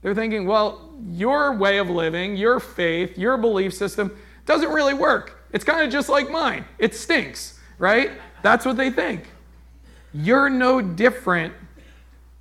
They're 0.00 0.14
thinking, 0.14 0.46
well, 0.46 0.90
your 1.06 1.54
way 1.54 1.76
of 1.76 1.90
living, 1.90 2.34
your 2.34 2.60
faith, 2.60 3.18
your 3.18 3.36
belief 3.36 3.74
system 3.74 4.16
doesn't 4.46 4.70
really 4.70 4.94
work. 4.94 5.46
It's 5.52 5.64
kind 5.64 5.82
of 5.84 5.92
just 5.92 6.08
like 6.08 6.30
mine. 6.30 6.64
It 6.78 6.94
stinks, 6.94 7.60
right? 7.76 8.12
That's 8.42 8.64
what 8.64 8.78
they 8.78 8.88
think. 8.88 9.28
You're 10.14 10.48
no 10.48 10.80
different 10.80 11.52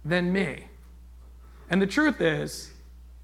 than 0.06 0.32
me. 0.32 0.68
And 1.70 1.82
the 1.82 1.88
truth 1.88 2.22
is, 2.22 2.73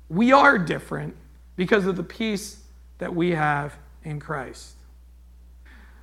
we 0.10 0.32
are 0.32 0.58
different 0.58 1.15
because 1.56 1.86
of 1.86 1.95
the 1.95 2.04
peace 2.04 2.63
that 2.98 3.15
we 3.15 3.32
have 3.32 3.78
in 4.04 4.19
Christ. 4.19 4.76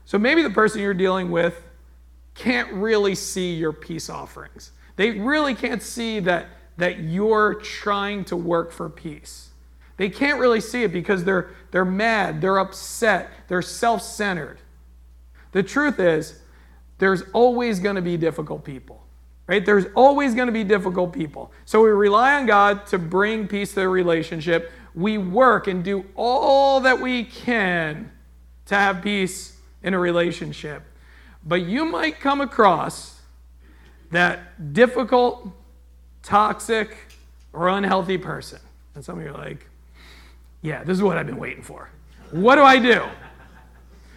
So 0.04 0.18
maybe 0.18 0.42
the 0.42 0.50
person 0.50 0.80
you're 0.80 0.94
dealing 0.94 1.30
with 1.30 1.62
can't 2.34 2.72
really 2.72 3.14
see 3.14 3.54
your 3.54 3.72
peace 3.72 4.08
offerings. 4.08 4.72
They 4.96 5.12
really 5.12 5.54
can't 5.54 5.82
see 5.82 6.20
that, 6.20 6.46
that 6.76 7.00
you're 7.00 7.54
trying 7.54 8.24
to 8.26 8.36
work 8.36 8.72
for 8.72 8.88
peace. 8.88 9.50
They 9.96 10.10
can't 10.10 10.38
really 10.38 10.60
see 10.60 10.82
it 10.82 10.92
because 10.92 11.24
they're, 11.24 11.50
they're 11.70 11.84
mad, 11.84 12.40
they're 12.40 12.58
upset, 12.58 13.30
they're 13.48 13.62
self 13.62 14.02
centered. 14.02 14.58
The 15.52 15.62
truth 15.62 15.98
is, 15.98 16.40
there's 16.98 17.22
always 17.32 17.80
going 17.80 17.96
to 17.96 18.02
be 18.02 18.16
difficult 18.16 18.64
people, 18.64 19.05
right? 19.46 19.64
There's 19.64 19.86
always 19.94 20.34
going 20.34 20.46
to 20.46 20.52
be 20.52 20.64
difficult 20.64 21.12
people. 21.12 21.52
So 21.64 21.82
we 21.82 21.90
rely 21.90 22.34
on 22.34 22.46
God 22.46 22.86
to 22.86 22.98
bring 22.98 23.46
peace 23.46 23.70
to 23.70 23.80
the 23.80 23.88
relationship. 23.88 24.72
We 24.94 25.18
work 25.18 25.66
and 25.66 25.84
do 25.84 26.04
all 26.14 26.80
that 26.80 27.00
we 27.00 27.24
can 27.24 28.10
to 28.66 28.74
have 28.74 29.02
peace 29.02 29.56
in 29.82 29.94
a 29.94 29.98
relationship. 29.98 30.82
But 31.44 31.62
you 31.62 31.84
might 31.84 32.18
come 32.18 32.40
across 32.40 33.20
that 34.10 34.72
difficult, 34.72 35.48
toxic, 36.22 36.96
or 37.52 37.68
unhealthy 37.68 38.18
person. 38.18 38.58
And 38.94 39.04
some 39.04 39.18
of 39.18 39.24
you 39.24 39.30
are 39.30 39.38
like, 39.38 39.68
yeah, 40.62 40.82
this 40.82 40.96
is 40.96 41.02
what 41.02 41.16
I've 41.16 41.26
been 41.26 41.38
waiting 41.38 41.62
for. 41.62 41.88
What 42.32 42.56
do 42.56 42.62
I 42.62 42.78
do? 42.78 43.04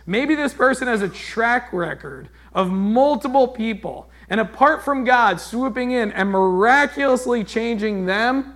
Maybe 0.08 0.34
this 0.34 0.54
person 0.54 0.88
has 0.88 1.04
a 1.04 1.10
track 1.10 1.72
record 1.72 2.30
of 2.54 2.72
multiple 2.72 3.48
people, 3.48 4.09
and 4.30 4.40
apart 4.40 4.84
from 4.84 5.04
God 5.04 5.42
swooping 5.42 5.92
in 5.92 6.12
and 6.12 6.30
miraculously 6.30 7.44
changing 7.44 8.06
them, 8.06 8.56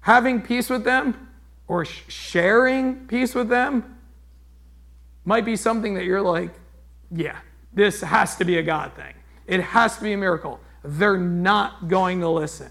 having 0.00 0.40
peace 0.40 0.70
with 0.70 0.84
them 0.84 1.28
or 1.66 1.84
sharing 1.84 3.06
peace 3.06 3.34
with 3.34 3.48
them 3.48 3.98
might 5.24 5.44
be 5.44 5.56
something 5.56 5.94
that 5.94 6.04
you're 6.04 6.22
like, 6.22 6.50
yeah, 7.10 7.38
this 7.72 8.00
has 8.00 8.36
to 8.36 8.44
be 8.44 8.58
a 8.58 8.62
God 8.62 8.92
thing. 8.94 9.14
It 9.46 9.60
has 9.60 9.96
to 9.96 10.02
be 10.02 10.12
a 10.12 10.16
miracle. 10.16 10.60
They're 10.84 11.18
not 11.18 11.88
going 11.88 12.20
to 12.20 12.28
listen. 12.28 12.70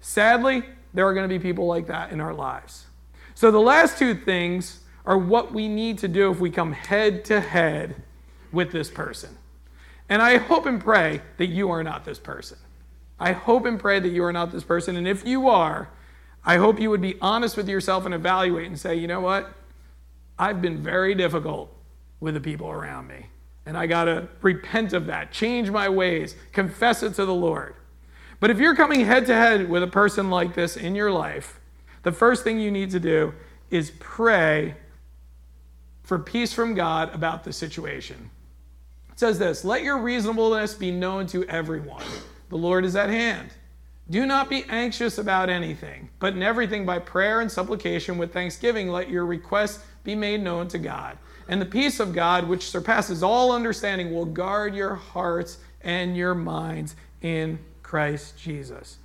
Sadly, 0.00 0.64
there 0.92 1.06
are 1.06 1.14
going 1.14 1.28
to 1.28 1.32
be 1.32 1.40
people 1.40 1.66
like 1.66 1.86
that 1.86 2.10
in 2.10 2.20
our 2.20 2.34
lives. 2.34 2.86
So 3.34 3.50
the 3.50 3.60
last 3.60 3.98
two 3.98 4.14
things 4.14 4.80
are 5.06 5.16
what 5.16 5.54
we 5.54 5.68
need 5.68 5.98
to 5.98 6.08
do 6.08 6.30
if 6.30 6.40
we 6.40 6.50
come 6.50 6.72
head 6.72 7.24
to 7.26 7.40
head 7.40 8.02
with 8.52 8.72
this 8.72 8.90
person. 8.90 9.36
And 10.08 10.22
I 10.22 10.38
hope 10.38 10.66
and 10.66 10.80
pray 10.80 11.20
that 11.36 11.46
you 11.46 11.70
are 11.70 11.84
not 11.84 12.04
this 12.04 12.18
person. 12.18 12.58
I 13.20 13.32
hope 13.32 13.66
and 13.66 13.78
pray 13.78 14.00
that 14.00 14.08
you 14.08 14.24
are 14.24 14.32
not 14.32 14.52
this 14.52 14.64
person. 14.64 14.96
And 14.96 15.06
if 15.06 15.26
you 15.26 15.48
are, 15.48 15.88
I 16.44 16.56
hope 16.56 16.80
you 16.80 16.90
would 16.90 17.02
be 17.02 17.16
honest 17.20 17.56
with 17.56 17.68
yourself 17.68 18.06
and 18.06 18.14
evaluate 18.14 18.66
and 18.66 18.78
say, 18.78 18.94
you 18.94 19.06
know 19.06 19.20
what? 19.20 19.52
I've 20.38 20.62
been 20.62 20.82
very 20.82 21.14
difficult 21.14 21.74
with 22.20 22.34
the 22.34 22.40
people 22.40 22.70
around 22.70 23.08
me. 23.08 23.26
And 23.66 23.76
I 23.76 23.86
got 23.86 24.04
to 24.04 24.28
repent 24.40 24.92
of 24.92 25.06
that, 25.06 25.30
change 25.30 25.70
my 25.70 25.88
ways, 25.88 26.36
confess 26.52 27.02
it 27.02 27.14
to 27.14 27.26
the 27.26 27.34
Lord. 27.34 27.74
But 28.40 28.50
if 28.50 28.58
you're 28.58 28.76
coming 28.76 29.04
head 29.04 29.26
to 29.26 29.34
head 29.34 29.68
with 29.68 29.82
a 29.82 29.88
person 29.88 30.30
like 30.30 30.54
this 30.54 30.76
in 30.76 30.94
your 30.94 31.10
life, 31.10 31.60
the 32.02 32.12
first 32.12 32.44
thing 32.44 32.60
you 32.60 32.70
need 32.70 32.90
to 32.92 33.00
do 33.00 33.34
is 33.70 33.92
pray 33.98 34.76
for 36.02 36.18
peace 36.18 36.52
from 36.52 36.74
God 36.74 37.14
about 37.14 37.44
the 37.44 37.52
situation. 37.52 38.30
Says 39.18 39.36
this 39.36 39.64
Let 39.64 39.82
your 39.82 39.98
reasonableness 39.98 40.74
be 40.74 40.92
known 40.92 41.26
to 41.26 41.44
everyone. 41.46 42.04
The 42.50 42.56
Lord 42.56 42.84
is 42.84 42.94
at 42.94 43.10
hand. 43.10 43.50
Do 44.08 44.24
not 44.24 44.48
be 44.48 44.64
anxious 44.68 45.18
about 45.18 45.50
anything, 45.50 46.08
but 46.20 46.34
in 46.34 46.42
everything 46.44 46.86
by 46.86 47.00
prayer 47.00 47.40
and 47.40 47.50
supplication 47.50 48.16
with 48.16 48.32
thanksgiving, 48.32 48.88
let 48.88 49.10
your 49.10 49.26
requests 49.26 49.84
be 50.04 50.14
made 50.14 50.40
known 50.40 50.68
to 50.68 50.78
God. 50.78 51.18
And 51.48 51.60
the 51.60 51.66
peace 51.66 51.98
of 51.98 52.12
God, 52.12 52.46
which 52.46 52.70
surpasses 52.70 53.24
all 53.24 53.50
understanding, 53.50 54.14
will 54.14 54.24
guard 54.24 54.72
your 54.76 54.94
hearts 54.94 55.58
and 55.80 56.16
your 56.16 56.36
minds 56.36 56.94
in 57.20 57.58
Christ 57.82 58.38
Jesus. 58.38 58.98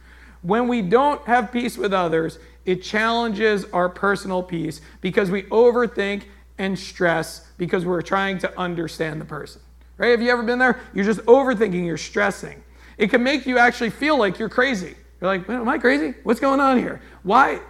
When 0.43 0.67
we 0.67 0.84
don't 0.84 1.26
have 1.26 1.52
peace 1.52 1.76
with 1.76 1.91
others, 1.91 2.38
it 2.65 2.84
challenges 2.84 3.65
our 3.73 3.89
personal 3.89 4.43
peace 4.43 4.80
because 5.02 5.32
we 5.32 5.41
overthink 5.43 6.26
and 6.60 6.78
stress 6.78 7.47
because 7.58 7.84
we're 7.84 8.04
trying 8.04 8.38
to 8.38 8.60
understand 8.60 9.19
the 9.19 9.26
person. 9.26 9.60
Right? 10.03 10.11
Have 10.11 10.21
you 10.21 10.31
ever 10.31 10.43
been 10.43 10.59
there? 10.59 10.81
You're 10.93 11.05
just 11.05 11.21
overthinking, 11.21 11.85
you're 11.85 11.95
stressing. 11.95 12.61
It 12.97 13.09
can 13.09 13.23
make 13.23 13.45
you 13.45 13.57
actually 13.57 13.89
feel 13.89 14.19
like 14.19 14.37
you're 14.37 14.49
crazy. 14.49 14.95
You're 15.21 15.37
like, 15.37 15.47
am 15.47 15.69
I 15.69 15.77
crazy? 15.77 16.13
What's 16.23 16.41
going 16.41 16.59
on 16.59 16.77
here? 16.77 16.99
Why? 17.23 17.61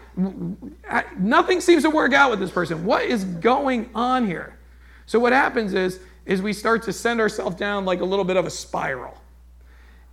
Nothing 1.19 1.61
seems 1.61 1.83
to 1.83 1.91
work 1.91 2.11
out 2.11 2.31
with 2.31 2.39
this 2.39 2.49
person. 2.49 2.85
What 2.85 3.03
is 3.03 3.23
going 3.23 3.91
on 3.93 4.25
here? 4.25 4.57
So 5.05 5.19
what 5.19 5.31
happens 5.31 5.75
is, 5.75 5.99
is 6.25 6.41
we 6.41 6.53
start 6.53 6.81
to 6.83 6.93
send 6.93 7.19
ourselves 7.19 7.55
down 7.55 7.85
like 7.85 8.01
a 8.01 8.05
little 8.05 8.25
bit 8.25 8.35
of 8.35 8.47
a 8.47 8.49
spiral. 8.49 9.15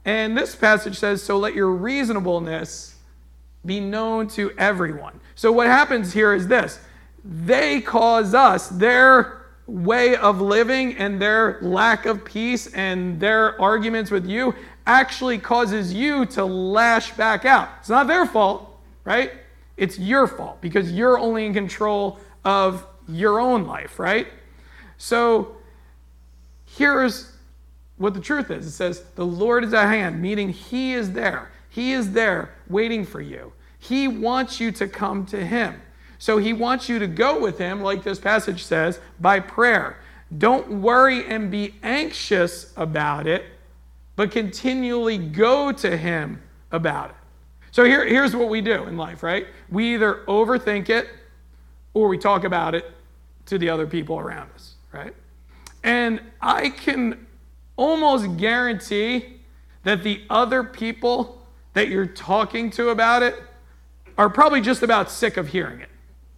And 0.04 0.36
this 0.36 0.54
passage 0.54 0.98
says, 0.98 1.22
so 1.22 1.38
let 1.38 1.54
your 1.54 1.70
reasonableness 1.70 2.96
be 3.64 3.80
known 3.80 4.28
to 4.28 4.50
everyone. 4.58 5.20
So 5.36 5.52
what 5.52 5.68
happens 5.68 6.12
here 6.12 6.34
is 6.34 6.48
this. 6.48 6.80
They 7.24 7.80
cause 7.80 8.34
us, 8.34 8.68
their 8.68 9.39
way 9.70 10.16
of 10.16 10.40
living 10.40 10.96
and 10.96 11.22
their 11.22 11.58
lack 11.62 12.04
of 12.04 12.24
peace 12.24 12.66
and 12.74 13.20
their 13.20 13.60
arguments 13.60 14.10
with 14.10 14.26
you 14.26 14.54
actually 14.86 15.38
causes 15.38 15.94
you 15.94 16.26
to 16.26 16.44
lash 16.44 17.12
back 17.12 17.44
out. 17.44 17.68
It's 17.78 17.88
not 17.88 18.08
their 18.08 18.26
fault, 18.26 18.76
right? 19.04 19.32
It's 19.76 19.98
your 19.98 20.26
fault 20.26 20.60
because 20.60 20.92
you're 20.92 21.18
only 21.18 21.46
in 21.46 21.54
control 21.54 22.18
of 22.44 22.84
your 23.08 23.40
own 23.40 23.64
life, 23.64 23.98
right? 23.98 24.26
So 24.98 25.56
here's 26.66 27.32
what 27.96 28.14
the 28.14 28.20
truth 28.20 28.50
is 28.50 28.66
it 28.66 28.72
says, 28.72 29.04
The 29.14 29.24
Lord 29.24 29.62
is 29.62 29.72
at 29.72 29.86
hand, 29.86 30.20
meaning 30.20 30.50
He 30.50 30.94
is 30.94 31.12
there. 31.12 31.52
He 31.68 31.92
is 31.92 32.10
there 32.12 32.50
waiting 32.68 33.04
for 33.04 33.20
you. 33.20 33.52
He 33.78 34.08
wants 34.08 34.58
you 34.58 34.72
to 34.72 34.88
come 34.88 35.26
to 35.26 35.44
Him. 35.44 35.80
So 36.20 36.38
He 36.38 36.52
wants 36.52 36.88
you 36.88 37.00
to 37.00 37.08
go 37.08 37.40
with 37.40 37.58
Him, 37.58 37.82
like 37.82 38.04
this 38.04 38.20
passage 38.20 38.62
says, 38.62 39.00
by 39.18 39.40
prayer. 39.40 39.98
Don't 40.38 40.80
worry 40.80 41.26
and 41.26 41.50
be 41.50 41.74
anxious 41.82 42.72
about 42.76 43.26
it, 43.26 43.46
but 44.14 44.30
continually 44.30 45.18
go 45.18 45.72
to 45.72 45.96
Him 45.96 46.40
about 46.70 47.10
it. 47.10 47.16
So 47.72 47.82
here, 47.82 48.06
here's 48.06 48.36
what 48.36 48.48
we 48.48 48.60
do 48.60 48.84
in 48.84 48.96
life, 48.96 49.24
right? 49.24 49.48
We 49.68 49.94
either 49.94 50.22
overthink 50.28 50.88
it 50.88 51.08
or 51.94 52.06
we 52.06 52.18
talk 52.18 52.44
about 52.44 52.76
it 52.76 52.92
to 53.46 53.58
the 53.58 53.68
other 53.68 53.88
people 53.88 54.16
around 54.20 54.50
us 54.54 54.74
right? 54.92 55.14
And 55.82 56.20
I 56.40 56.70
can 56.70 57.26
almost 57.76 58.36
guarantee 58.36 59.40
that 59.84 60.02
the 60.02 60.22
other 60.28 60.62
people 60.62 61.46
that 61.74 61.88
you're 61.88 62.06
talking 62.06 62.70
to 62.70 62.90
about 62.90 63.22
it 63.22 63.36
are 64.18 64.28
probably 64.28 64.60
just 64.60 64.82
about 64.82 65.10
sick 65.10 65.36
of 65.36 65.48
hearing 65.48 65.80
it. 65.80 65.88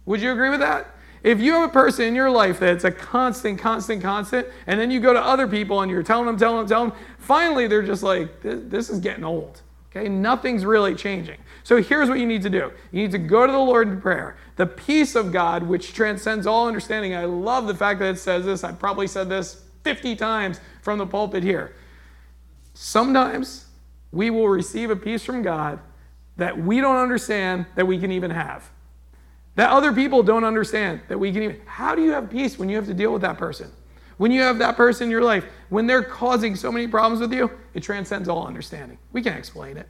Would 0.05 0.21
you 0.21 0.31
agree 0.31 0.49
with 0.49 0.59
that? 0.59 0.87
If 1.23 1.39
you 1.39 1.53
have 1.53 1.69
a 1.69 1.71
person 1.71 2.05
in 2.05 2.15
your 2.15 2.29
life 2.29 2.59
that's 2.59 2.83
a 2.83 2.91
constant, 2.91 3.57
constant, 3.57 4.01
constant, 4.01 4.47
and 4.67 4.79
then 4.79 4.91
you 4.91 4.99
go 4.99 5.13
to 5.13 5.21
other 5.21 5.47
people 5.47 5.81
and 5.81 5.89
you're 5.89 6.03
telling 6.03 6.25
them, 6.25 6.37
telling 6.37 6.57
them, 6.57 6.67
telling 6.67 6.89
them, 6.89 6.99
finally 7.17 7.65
they're 7.67 7.81
just 7.81 8.03
like, 8.03 8.41
this 8.41 8.89
is 8.89 8.99
getting 8.99 9.23
old. 9.23 9.61
Okay, 9.95 10.09
nothing's 10.09 10.65
really 10.65 10.95
changing. 10.95 11.37
So 11.63 11.81
here's 11.81 12.09
what 12.09 12.19
you 12.19 12.25
need 12.25 12.41
to 12.41 12.49
do 12.49 12.71
you 12.91 13.03
need 13.03 13.11
to 13.11 13.19
go 13.19 13.45
to 13.45 13.51
the 13.51 13.57
Lord 13.57 13.87
in 13.87 14.01
prayer. 14.01 14.37
The 14.57 14.65
peace 14.65 15.15
of 15.15 15.31
God, 15.31 15.63
which 15.63 15.93
transcends 15.93 16.45
all 16.45 16.67
understanding. 16.67 17.15
I 17.15 17.25
love 17.25 17.67
the 17.67 17.75
fact 17.75 17.99
that 17.99 18.15
it 18.15 18.19
says 18.19 18.45
this. 18.45 18.63
I've 18.63 18.79
probably 18.79 19.07
said 19.07 19.29
this 19.29 19.63
50 19.83 20.15
times 20.15 20.59
from 20.81 20.97
the 20.97 21.05
pulpit 21.05 21.43
here. 21.43 21.75
Sometimes 22.73 23.67
we 24.11 24.29
will 24.29 24.49
receive 24.49 24.89
a 24.89 24.95
peace 24.95 25.23
from 25.23 25.41
God 25.41 25.79
that 26.37 26.57
we 26.57 26.81
don't 26.81 26.97
understand 26.97 27.67
that 27.75 27.85
we 27.85 27.99
can 27.99 28.11
even 28.11 28.31
have. 28.31 28.69
That 29.55 29.69
other 29.69 29.93
people 29.93 30.23
don't 30.23 30.43
understand 30.43 31.01
that 31.07 31.19
we 31.19 31.31
can 31.31 31.43
even. 31.43 31.61
How 31.65 31.95
do 31.95 32.01
you 32.01 32.11
have 32.11 32.29
peace 32.29 32.57
when 32.57 32.69
you 32.69 32.75
have 32.75 32.87
to 32.87 32.93
deal 32.93 33.13
with 33.13 33.21
that 33.21 33.37
person? 33.37 33.71
When 34.17 34.31
you 34.31 34.41
have 34.41 34.59
that 34.59 34.77
person 34.77 35.05
in 35.05 35.11
your 35.11 35.23
life, 35.23 35.45
when 35.69 35.87
they're 35.87 36.03
causing 36.03 36.55
so 36.55 36.71
many 36.71 36.87
problems 36.87 37.19
with 37.19 37.33
you, 37.33 37.51
it 37.73 37.81
transcends 37.81 38.29
all 38.29 38.45
understanding. 38.47 38.97
We 39.11 39.21
can't 39.21 39.37
explain 39.37 39.77
it. 39.77 39.87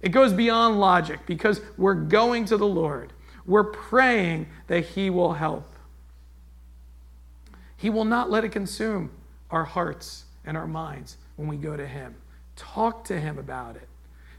It 0.00 0.10
goes 0.10 0.32
beyond 0.32 0.80
logic 0.80 1.20
because 1.26 1.60
we're 1.76 1.94
going 1.94 2.44
to 2.46 2.56
the 2.56 2.66
Lord. 2.66 3.12
We're 3.46 3.64
praying 3.64 4.46
that 4.66 4.84
He 4.84 5.10
will 5.10 5.32
help. 5.32 5.74
He 7.76 7.90
will 7.90 8.04
not 8.04 8.30
let 8.30 8.44
it 8.44 8.50
consume 8.50 9.10
our 9.50 9.64
hearts 9.64 10.24
and 10.44 10.56
our 10.56 10.66
minds 10.66 11.16
when 11.36 11.48
we 11.48 11.56
go 11.56 11.76
to 11.76 11.86
Him. 11.86 12.14
Talk 12.56 13.04
to 13.04 13.18
Him 13.18 13.38
about 13.38 13.76
it. 13.76 13.88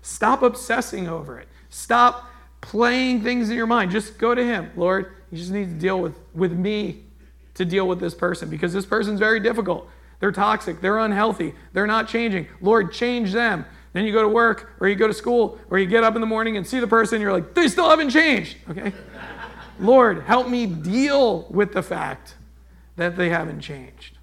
Stop 0.02 0.44
obsessing 0.44 1.08
over 1.08 1.40
it. 1.40 1.48
Stop 1.70 2.30
playing 2.66 3.22
things 3.22 3.50
in 3.50 3.56
your 3.56 3.68
mind. 3.68 3.92
Just 3.92 4.18
go 4.18 4.34
to 4.34 4.44
Him. 4.44 4.72
Lord, 4.76 5.14
you 5.32 5.38
just 5.38 5.52
need 5.52 5.66
to 5.66 5.80
deal 5.80 6.00
with, 6.00 6.16
with 6.34 6.52
me 6.52 7.04
to 7.54 7.64
deal 7.64 7.88
with 7.88 8.00
this 8.00 8.14
person 8.14 8.50
because 8.50 8.74
this 8.74 8.86
person's 8.86 9.20
very 9.20 9.40
difficult. 9.40 9.88
They're 10.20 10.32
toxic. 10.32 10.82
They're 10.82 10.98
unhealthy. 10.98 11.54
They're 11.74 11.88
not 11.88 12.08
changing. 12.08 12.48
Lord, 12.62 12.92
change 12.92 13.34
them. 13.34 13.66
Then 13.94 14.04
you 14.04 14.12
go 14.12 14.24
to 14.24 14.28
work 14.28 14.74
or 14.80 14.88
you 14.88 14.96
go 14.96 15.08
to 15.08 15.14
school 15.14 15.60
or 15.70 15.78
you 15.78 15.86
get 15.86 16.04
up 16.04 16.16
in 16.16 16.22
the 16.22 16.28
morning 16.28 16.58
and 16.58 16.66
see 16.66 16.80
the 16.80 16.88
person, 16.88 17.22
you're 17.22 17.32
like, 17.32 17.54
they 17.54 17.68
still 17.68 17.90
haven't 17.90 18.10
changed. 18.10 18.58
Okay? 18.70 18.92
Lord, 19.80 20.24
help 20.24 20.50
me 20.50 20.66
deal 20.66 21.48
with 21.50 21.74
the 21.74 21.84
fact 21.84 22.36
that 22.96 23.16
they 23.16 23.30
haven't 23.30 23.62
changed. 23.62 24.18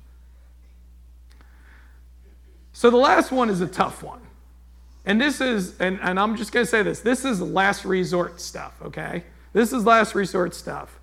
So 2.73 2.91
the 2.91 2.97
last 2.97 3.31
one 3.31 3.49
is 3.49 3.61
a 3.61 3.67
tough 3.67 4.03
one. 4.03 4.21
And 5.05 5.21
this 5.21 5.41
is, 5.41 5.79
and, 5.81 5.99
and 6.01 6.19
I'm 6.19 6.37
just 6.37 6.53
going 6.53 6.65
to 6.65 6.71
say 6.71 6.83
this 6.83 7.01
this 7.01 7.25
is 7.25 7.41
last 7.41 7.85
resort 7.85 8.41
stuff, 8.41 8.75
okay? 8.83 9.25
This 9.53 9.73
is 9.73 9.85
last 9.85 10.15
resort 10.15 10.55
stuff. 10.55 10.99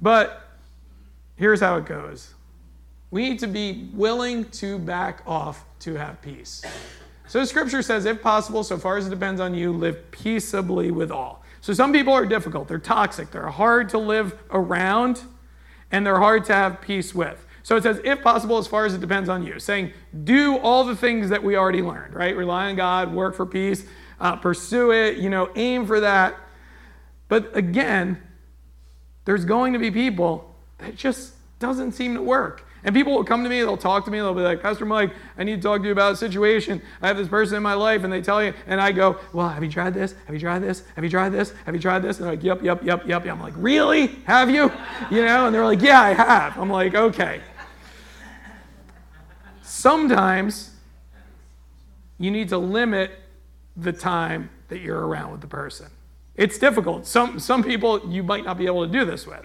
But 0.00 0.46
here's 1.36 1.60
how 1.60 1.76
it 1.76 1.86
goes 1.86 2.34
we 3.10 3.28
need 3.28 3.38
to 3.38 3.46
be 3.46 3.88
willing 3.94 4.44
to 4.46 4.78
back 4.78 5.22
off 5.26 5.64
to 5.80 5.94
have 5.94 6.20
peace. 6.20 6.62
So 7.26 7.44
scripture 7.44 7.80
says, 7.80 8.04
if 8.04 8.20
possible, 8.20 8.64
so 8.64 8.76
far 8.76 8.96
as 8.96 9.06
it 9.06 9.10
depends 9.10 9.40
on 9.40 9.54
you, 9.54 9.72
live 9.72 10.10
peaceably 10.10 10.90
with 10.90 11.10
all. 11.10 11.42
So 11.60 11.72
some 11.72 11.92
people 11.92 12.12
are 12.12 12.26
difficult, 12.26 12.68
they're 12.68 12.78
toxic, 12.78 13.30
they're 13.30 13.48
hard 13.48 13.88
to 13.90 13.98
live 13.98 14.38
around, 14.50 15.22
and 15.90 16.04
they're 16.04 16.18
hard 16.18 16.44
to 16.46 16.54
have 16.54 16.80
peace 16.80 17.14
with. 17.14 17.43
So 17.64 17.76
it 17.76 17.82
says, 17.82 17.98
if 18.04 18.22
possible, 18.22 18.58
as 18.58 18.66
far 18.66 18.84
as 18.84 18.92
it 18.92 19.00
depends 19.00 19.30
on 19.30 19.42
you, 19.44 19.58
saying, 19.58 19.94
do 20.22 20.58
all 20.58 20.84
the 20.84 20.94
things 20.94 21.30
that 21.30 21.42
we 21.42 21.56
already 21.56 21.80
learned, 21.80 22.14
right? 22.14 22.36
Rely 22.36 22.68
on 22.68 22.76
God, 22.76 23.12
work 23.12 23.34
for 23.34 23.46
peace, 23.46 23.86
uh, 24.20 24.36
pursue 24.36 24.92
it, 24.92 25.16
you 25.16 25.30
know, 25.30 25.48
aim 25.56 25.86
for 25.86 25.98
that. 26.00 26.36
But 27.28 27.56
again, 27.56 28.22
there's 29.24 29.46
going 29.46 29.72
to 29.72 29.78
be 29.78 29.90
people 29.90 30.54
that 30.76 30.94
just 30.94 31.32
doesn't 31.58 31.92
seem 31.92 32.14
to 32.14 32.22
work. 32.22 32.66
And 32.84 32.94
people 32.94 33.14
will 33.14 33.24
come 33.24 33.42
to 33.44 33.48
me, 33.48 33.60
they'll 33.60 33.78
talk 33.78 34.04
to 34.04 34.10
me, 34.10 34.18
they'll 34.18 34.34
be 34.34 34.42
like, 34.42 34.60
Pastor 34.60 34.84
Mike, 34.84 35.14
I 35.38 35.44
need 35.44 35.56
to 35.56 35.62
talk 35.62 35.80
to 35.80 35.86
you 35.86 35.92
about 35.92 36.12
a 36.12 36.16
situation. 36.16 36.82
I 37.00 37.08
have 37.08 37.16
this 37.16 37.28
person 37.28 37.56
in 37.56 37.62
my 37.62 37.72
life, 37.72 38.04
and 38.04 38.12
they 38.12 38.20
tell 38.20 38.44
you, 38.44 38.52
and 38.66 38.78
I 38.78 38.92
go, 38.92 39.18
Well, 39.32 39.48
have 39.48 39.64
you 39.64 39.70
tried 39.70 39.94
this? 39.94 40.14
Have 40.26 40.34
you 40.34 40.40
tried 40.40 40.58
this? 40.58 40.82
Have 40.94 41.02
you 41.02 41.08
tried 41.08 41.30
this? 41.30 41.54
Have 41.64 41.74
you 41.74 41.80
tried 41.80 42.00
this? 42.00 42.18
And 42.18 42.26
they're 42.26 42.34
like, 42.34 42.44
Yep, 42.44 42.62
yep, 42.62 42.84
yep, 42.84 43.06
yep. 43.06 43.26
I'm 43.26 43.40
like, 43.40 43.54
Really? 43.56 44.08
Have 44.26 44.50
you? 44.50 44.70
You 45.10 45.24
know, 45.24 45.46
and 45.46 45.54
they're 45.54 45.64
like, 45.64 45.80
Yeah, 45.80 46.02
I 46.02 46.12
have. 46.12 46.58
I'm 46.58 46.68
like, 46.68 46.94
Okay. 46.94 47.40
Sometimes 49.84 50.70
you 52.18 52.30
need 52.30 52.48
to 52.48 52.56
limit 52.56 53.10
the 53.76 53.92
time 53.92 54.48
that 54.68 54.78
you're 54.78 55.06
around 55.06 55.32
with 55.32 55.42
the 55.42 55.46
person. 55.46 55.88
It's 56.36 56.56
difficult. 56.58 57.04
Some, 57.06 57.38
some 57.38 57.62
people 57.62 58.10
you 58.10 58.22
might 58.22 58.46
not 58.46 58.56
be 58.56 58.64
able 58.64 58.86
to 58.86 58.90
do 58.90 59.04
this 59.04 59.26
with. 59.26 59.44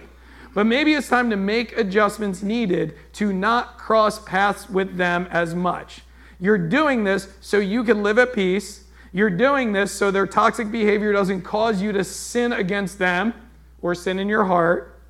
But 0.54 0.64
maybe 0.64 0.94
it's 0.94 1.10
time 1.10 1.28
to 1.28 1.36
make 1.36 1.76
adjustments 1.76 2.42
needed 2.42 2.96
to 3.12 3.34
not 3.34 3.76
cross 3.76 4.24
paths 4.24 4.70
with 4.70 4.96
them 4.96 5.28
as 5.30 5.54
much. 5.54 6.00
You're 6.40 6.56
doing 6.56 7.04
this 7.04 7.28
so 7.42 7.58
you 7.58 7.84
can 7.84 8.02
live 8.02 8.18
at 8.18 8.32
peace. 8.32 8.84
You're 9.12 9.28
doing 9.28 9.74
this 9.74 9.92
so 9.92 10.10
their 10.10 10.26
toxic 10.26 10.72
behavior 10.72 11.12
doesn't 11.12 11.42
cause 11.42 11.82
you 11.82 11.92
to 11.92 12.02
sin 12.02 12.54
against 12.54 12.98
them 12.98 13.34
or 13.82 13.94
sin 13.94 14.18
in 14.18 14.26
your 14.26 14.46
heart. 14.46 15.02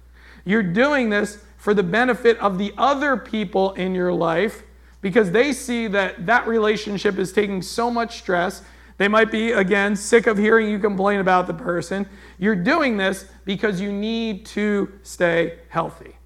You're 0.44 0.64
doing 0.64 1.08
this 1.08 1.38
for 1.56 1.72
the 1.72 1.84
benefit 1.84 2.36
of 2.38 2.58
the 2.58 2.74
other 2.76 3.16
people 3.16 3.74
in 3.74 3.94
your 3.94 4.12
life 4.12 4.64
because 5.00 5.30
they 5.30 5.52
see 5.52 5.86
that 5.88 6.26
that 6.26 6.46
relationship 6.46 7.18
is 7.18 7.32
taking 7.32 7.62
so 7.62 7.90
much 7.90 8.18
stress. 8.18 8.62
They 8.98 9.08
might 9.08 9.30
be, 9.30 9.52
again, 9.52 9.96
sick 9.96 10.26
of 10.26 10.36
hearing 10.36 10.68
you 10.68 10.78
complain 10.78 11.20
about 11.20 11.46
the 11.46 11.54
person. 11.54 12.06
You're 12.38 12.56
doing 12.56 12.96
this 12.96 13.26
because 13.44 13.80
you 13.80 13.92
need 13.92 14.44
to 14.46 14.92
stay 15.02 15.58
healthy. 15.68 16.16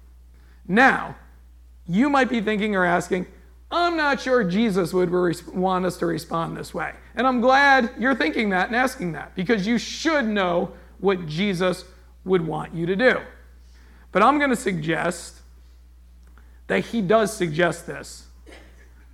Now, 0.67 1.15
you 1.87 2.09
might 2.09 2.29
be 2.29 2.41
thinking 2.41 2.75
or 2.75 2.83
asking, 2.83 3.27
I'm 3.71 3.95
not 3.95 4.21
sure 4.21 4.43
Jesus 4.43 4.93
would 4.93 5.09
re- 5.09 5.33
want 5.53 5.85
us 5.85 5.97
to 5.97 6.05
respond 6.05 6.55
this 6.57 6.73
way. 6.73 6.93
And 7.15 7.25
I'm 7.25 7.41
glad 7.41 7.91
you're 7.97 8.15
thinking 8.15 8.49
that 8.49 8.67
and 8.67 8.75
asking 8.75 9.13
that 9.13 9.35
because 9.35 9.65
you 9.65 9.77
should 9.77 10.25
know 10.25 10.71
what 10.99 11.27
Jesus 11.27 11.85
would 12.23 12.45
want 12.45 12.73
you 12.73 12.85
to 12.85 12.95
do. 12.95 13.19
But 14.11 14.23
I'm 14.23 14.37
going 14.37 14.49
to 14.49 14.55
suggest 14.55 15.41
that 16.67 16.85
he 16.85 17.01
does 17.01 17.35
suggest 17.35 17.85
this 17.85 18.24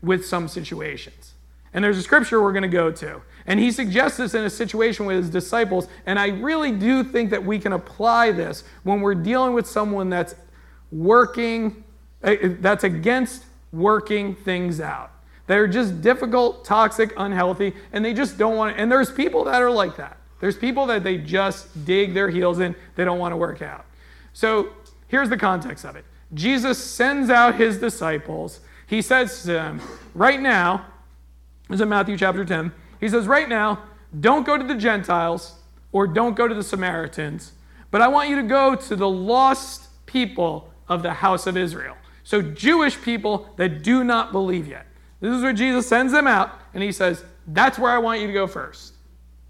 with 0.01 0.25
some 0.25 0.47
situations. 0.47 1.33
And 1.73 1.83
there's 1.83 1.97
a 1.97 2.03
scripture 2.03 2.41
we're 2.41 2.51
going 2.51 2.63
to 2.63 2.67
go 2.67 2.91
to. 2.91 3.21
And 3.45 3.59
he 3.59 3.71
suggests 3.71 4.17
this 4.17 4.33
in 4.33 4.43
a 4.43 4.49
situation 4.49 5.05
with 5.05 5.17
his 5.17 5.29
disciples. 5.29 5.87
And 6.05 6.19
I 6.19 6.27
really 6.27 6.71
do 6.71 7.03
think 7.03 7.29
that 7.29 7.43
we 7.43 7.59
can 7.59 7.73
apply 7.73 8.31
this 8.31 8.63
when 8.83 9.01
we're 9.01 9.15
dealing 9.15 9.53
with 9.53 9.65
someone 9.65 10.09
that's 10.09 10.35
working, 10.91 11.83
eh, 12.23 12.35
eh, 12.41 12.49
that's 12.59 12.83
against 12.83 13.45
working 13.71 14.35
things 14.35 14.81
out. 14.81 15.11
They're 15.47 15.67
just 15.67 16.01
difficult, 16.01 16.65
toxic, 16.65 17.13
unhealthy, 17.17 17.73
and 17.93 18.03
they 18.03 18.13
just 18.13 18.37
don't 18.37 18.55
want 18.55 18.75
to. 18.75 18.81
And 18.81 18.91
there's 18.91 19.11
people 19.11 19.45
that 19.45 19.61
are 19.61 19.71
like 19.71 19.97
that. 19.97 20.17
There's 20.39 20.57
people 20.57 20.85
that 20.87 21.03
they 21.03 21.17
just 21.17 21.85
dig 21.85 22.13
their 22.13 22.29
heels 22.29 22.59
in, 22.59 22.75
they 22.95 23.05
don't 23.05 23.19
want 23.19 23.31
to 23.31 23.37
work 23.37 23.61
out. 23.61 23.85
So 24.33 24.69
here's 25.07 25.29
the 25.29 25.37
context 25.37 25.85
of 25.85 25.95
it 25.95 26.05
Jesus 26.33 26.83
sends 26.83 27.29
out 27.29 27.55
his 27.55 27.79
disciples. 27.79 28.59
He 28.91 29.01
says 29.01 29.43
to 29.43 29.79
right 30.13 30.41
now, 30.41 30.85
this 31.69 31.75
is 31.75 31.81
in 31.81 31.87
Matthew 31.87 32.17
chapter 32.17 32.43
10. 32.43 32.73
He 32.99 33.07
says, 33.07 33.25
right 33.25 33.47
now, 33.47 33.83
don't 34.19 34.45
go 34.45 34.57
to 34.57 34.65
the 34.65 34.75
Gentiles 34.75 35.53
or 35.93 36.05
don't 36.05 36.35
go 36.35 36.45
to 36.45 36.53
the 36.53 36.61
Samaritans, 36.61 37.53
but 37.89 38.01
I 38.01 38.09
want 38.09 38.29
you 38.29 38.35
to 38.35 38.43
go 38.43 38.75
to 38.75 38.95
the 38.97 39.07
lost 39.07 40.05
people 40.05 40.73
of 40.89 41.03
the 41.03 41.13
house 41.13 41.47
of 41.47 41.55
Israel. 41.55 41.95
So, 42.25 42.41
Jewish 42.41 43.01
people 43.01 43.47
that 43.55 43.81
do 43.81 44.03
not 44.03 44.33
believe 44.33 44.67
yet. 44.67 44.85
This 45.21 45.37
is 45.37 45.41
where 45.41 45.53
Jesus 45.53 45.87
sends 45.87 46.11
them 46.11 46.27
out, 46.27 46.59
and 46.73 46.83
he 46.83 46.91
says, 46.91 47.23
That's 47.47 47.79
where 47.79 47.93
I 47.93 47.97
want 47.97 48.19
you 48.19 48.27
to 48.27 48.33
go 48.33 48.45
first. 48.45 48.95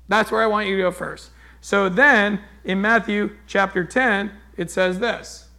That's 0.08 0.32
where 0.32 0.44
I 0.44 0.48
want 0.48 0.68
you 0.68 0.78
to 0.78 0.84
go 0.84 0.92
first. 0.92 1.32
So 1.62 1.90
then, 1.90 2.42
in 2.64 2.80
Matthew 2.80 3.36
chapter 3.48 3.84
10, 3.84 4.32
it 4.56 4.70
says 4.70 5.00
this 5.00 5.50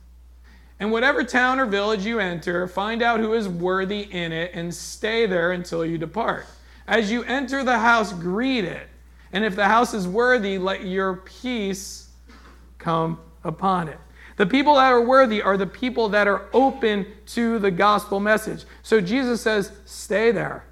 And 0.83 0.91
whatever 0.91 1.23
town 1.23 1.61
or 1.61 1.67
village 1.67 2.05
you 2.05 2.19
enter, 2.19 2.67
find 2.67 3.03
out 3.03 3.21
who 3.21 3.35
is 3.35 3.49
worthy 3.49 4.01
in 4.01 4.33
it, 4.33 4.51
and 4.53 4.75
stay 4.75 5.27
there 5.27 5.53
until 5.53 5.87
you 5.87 5.97
depart. 5.97 6.45
As 6.89 7.09
you 7.09 7.23
enter 7.23 7.63
the 7.63 7.79
house, 7.79 8.13
greet 8.13 8.65
it. 8.65 8.89
And 9.33 9.45
if 9.45 9.55
the 9.55 9.69
house 9.69 9.95
is 9.95 10.09
worthy, 10.09 10.59
let 10.59 10.85
your 10.85 11.19
peace 11.19 12.09
come 12.79 13.21
upon 13.45 13.87
it. 13.87 13.99
The 14.39 14.47
people 14.47 14.75
that 14.75 14.91
are 14.91 15.01
worthy 15.01 15.41
are 15.41 15.57
the 15.57 15.69
people 15.69 16.09
that 16.09 16.27
are 16.27 16.49
open 16.53 17.07
to 17.27 17.61
the 17.61 17.71
gospel 17.71 18.19
message. 18.19 18.65
So 18.83 19.01
Jesus 19.01 19.41
says, 19.41 19.71
stay 19.85 20.33
there, 20.33 20.65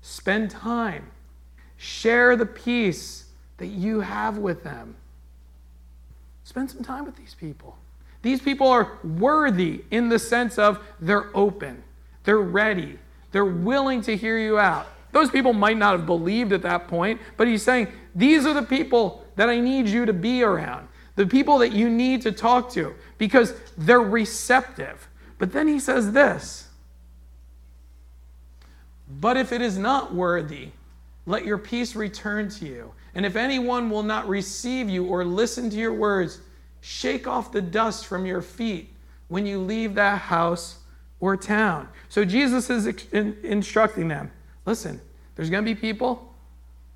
spend 0.00 0.50
time, 0.50 1.08
share 1.76 2.34
the 2.34 2.46
peace 2.46 3.26
that 3.58 3.68
you 3.68 4.00
have 4.00 4.38
with 4.38 4.64
them. 4.64 4.96
Spend 6.42 6.68
some 6.68 6.82
time 6.82 7.04
with 7.04 7.14
these 7.14 7.36
people. 7.36 7.76
These 8.22 8.40
people 8.40 8.68
are 8.68 8.98
worthy 9.02 9.84
in 9.90 10.08
the 10.08 10.18
sense 10.18 10.58
of 10.58 10.78
they're 11.00 11.36
open, 11.36 11.82
they're 12.24 12.38
ready, 12.38 12.98
they're 13.32 13.44
willing 13.44 14.00
to 14.02 14.16
hear 14.16 14.38
you 14.38 14.58
out. 14.58 14.86
Those 15.10 15.30
people 15.30 15.52
might 15.52 15.76
not 15.76 15.96
have 15.96 16.06
believed 16.06 16.52
at 16.52 16.62
that 16.62 16.88
point, 16.88 17.20
but 17.36 17.46
he's 17.46 17.62
saying, 17.62 17.88
These 18.14 18.46
are 18.46 18.54
the 18.54 18.62
people 18.62 19.26
that 19.36 19.48
I 19.48 19.60
need 19.60 19.88
you 19.88 20.06
to 20.06 20.12
be 20.12 20.42
around, 20.42 20.88
the 21.16 21.26
people 21.26 21.58
that 21.58 21.72
you 21.72 21.90
need 21.90 22.22
to 22.22 22.32
talk 22.32 22.70
to, 22.72 22.94
because 23.18 23.54
they're 23.76 24.00
receptive. 24.00 25.08
But 25.38 25.52
then 25.52 25.68
he 25.68 25.80
says 25.80 26.12
this 26.12 26.68
But 29.08 29.36
if 29.36 29.52
it 29.52 29.60
is 29.60 29.76
not 29.76 30.14
worthy, 30.14 30.70
let 31.26 31.44
your 31.44 31.58
peace 31.58 31.94
return 31.94 32.48
to 32.50 32.64
you. 32.64 32.92
And 33.14 33.26
if 33.26 33.36
anyone 33.36 33.90
will 33.90 34.02
not 34.02 34.28
receive 34.28 34.88
you 34.88 35.04
or 35.04 35.24
listen 35.24 35.68
to 35.70 35.76
your 35.76 35.92
words, 35.92 36.40
shake 36.82 37.26
off 37.26 37.50
the 37.50 37.62
dust 37.62 38.06
from 38.06 38.26
your 38.26 38.42
feet 38.42 38.90
when 39.28 39.46
you 39.46 39.58
leave 39.58 39.94
that 39.94 40.18
house 40.18 40.80
or 41.20 41.38
town. 41.38 41.88
So 42.10 42.26
Jesus 42.26 42.68
is 42.68 42.86
instructing 43.42 44.08
them 44.08 44.30
Listen, 44.66 45.00
there's 45.34 45.50
going 45.50 45.64
to 45.64 45.74
be 45.74 45.78
people 45.78 46.32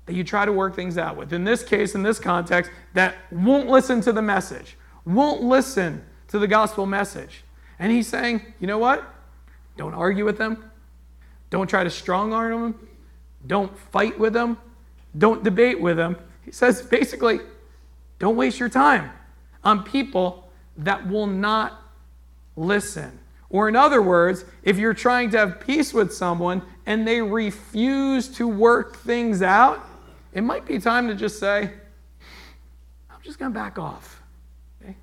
that 0.05 0.13
you 0.13 0.23
try 0.23 0.45
to 0.45 0.51
work 0.51 0.75
things 0.75 0.97
out 0.97 1.17
with. 1.17 1.33
In 1.33 1.43
this 1.43 1.63
case, 1.63 1.95
in 1.95 2.03
this 2.03 2.19
context, 2.19 2.71
that 2.93 3.15
won't 3.31 3.67
listen 3.67 3.99
to 4.01 4.13
the 4.13 4.21
message, 4.21 4.77
won't 5.05 5.41
listen 5.41 6.03
to 6.29 6.39
the 6.39 6.47
gospel 6.47 6.85
message. 6.85 7.43
And 7.79 7.91
he's 7.91 8.07
saying, 8.07 8.41
you 8.59 8.67
know 8.67 8.77
what? 8.77 9.03
Don't 9.75 9.93
argue 9.93 10.25
with 10.25 10.37
them. 10.37 10.71
Don't 11.49 11.67
try 11.67 11.83
to 11.83 11.89
strong 11.89 12.33
arm 12.33 12.61
them. 12.61 12.87
Don't 13.45 13.77
fight 13.77 14.17
with 14.17 14.33
them. 14.33 14.57
Don't 15.17 15.43
debate 15.43 15.79
with 15.79 15.97
them. 15.97 16.17
He 16.43 16.51
says 16.51 16.81
basically, 16.81 17.39
don't 18.19 18.35
waste 18.35 18.59
your 18.59 18.69
time 18.69 19.11
on 19.67 19.83
people 19.83 20.49
that 20.77 21.09
will 21.09 21.27
not 21.27 21.81
listen. 22.55 23.19
Or, 23.49 23.67
in 23.67 23.75
other 23.75 24.01
words, 24.01 24.45
if 24.63 24.77
you're 24.77 24.93
trying 24.93 25.29
to 25.31 25.39
have 25.39 25.59
peace 25.59 25.93
with 25.93 26.13
someone 26.13 26.61
and 26.85 27.05
they 27.05 27.21
refuse 27.21 28.29
to 28.29 28.47
work 28.47 28.95
things 28.95 29.41
out, 29.41 29.85
it 30.31 30.41
might 30.41 30.65
be 30.65 30.79
time 30.79 31.09
to 31.09 31.15
just 31.15 31.37
say, 31.37 31.69
I'm 33.09 33.21
just 33.23 33.39
going 33.39 33.51
to 33.51 33.59
back 33.59 33.77
off. 33.77 34.21
Okay? 34.81 34.95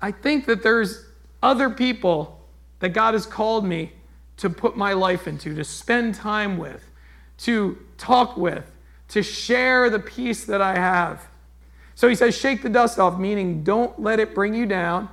I 0.00 0.10
think 0.10 0.46
that 0.46 0.62
there's 0.62 1.04
other 1.42 1.68
people 1.68 2.40
that 2.78 2.90
God 2.90 3.12
has 3.12 3.26
called 3.26 3.66
me 3.66 3.92
to 4.38 4.48
put 4.48 4.74
my 4.74 4.94
life 4.94 5.28
into, 5.28 5.54
to 5.54 5.64
spend 5.64 6.14
time 6.14 6.56
with, 6.56 6.90
to 7.38 7.76
talk 7.98 8.38
with, 8.38 8.72
to 9.08 9.22
share 9.22 9.90
the 9.90 9.98
peace 9.98 10.46
that 10.46 10.62
I 10.62 10.76
have. 10.76 11.29
So 12.00 12.08
he 12.08 12.14
says, 12.14 12.34
shake 12.34 12.62
the 12.62 12.70
dust 12.70 12.98
off, 12.98 13.18
meaning 13.18 13.62
don't 13.62 14.00
let 14.00 14.20
it 14.20 14.34
bring 14.34 14.54
you 14.54 14.64
down. 14.64 15.10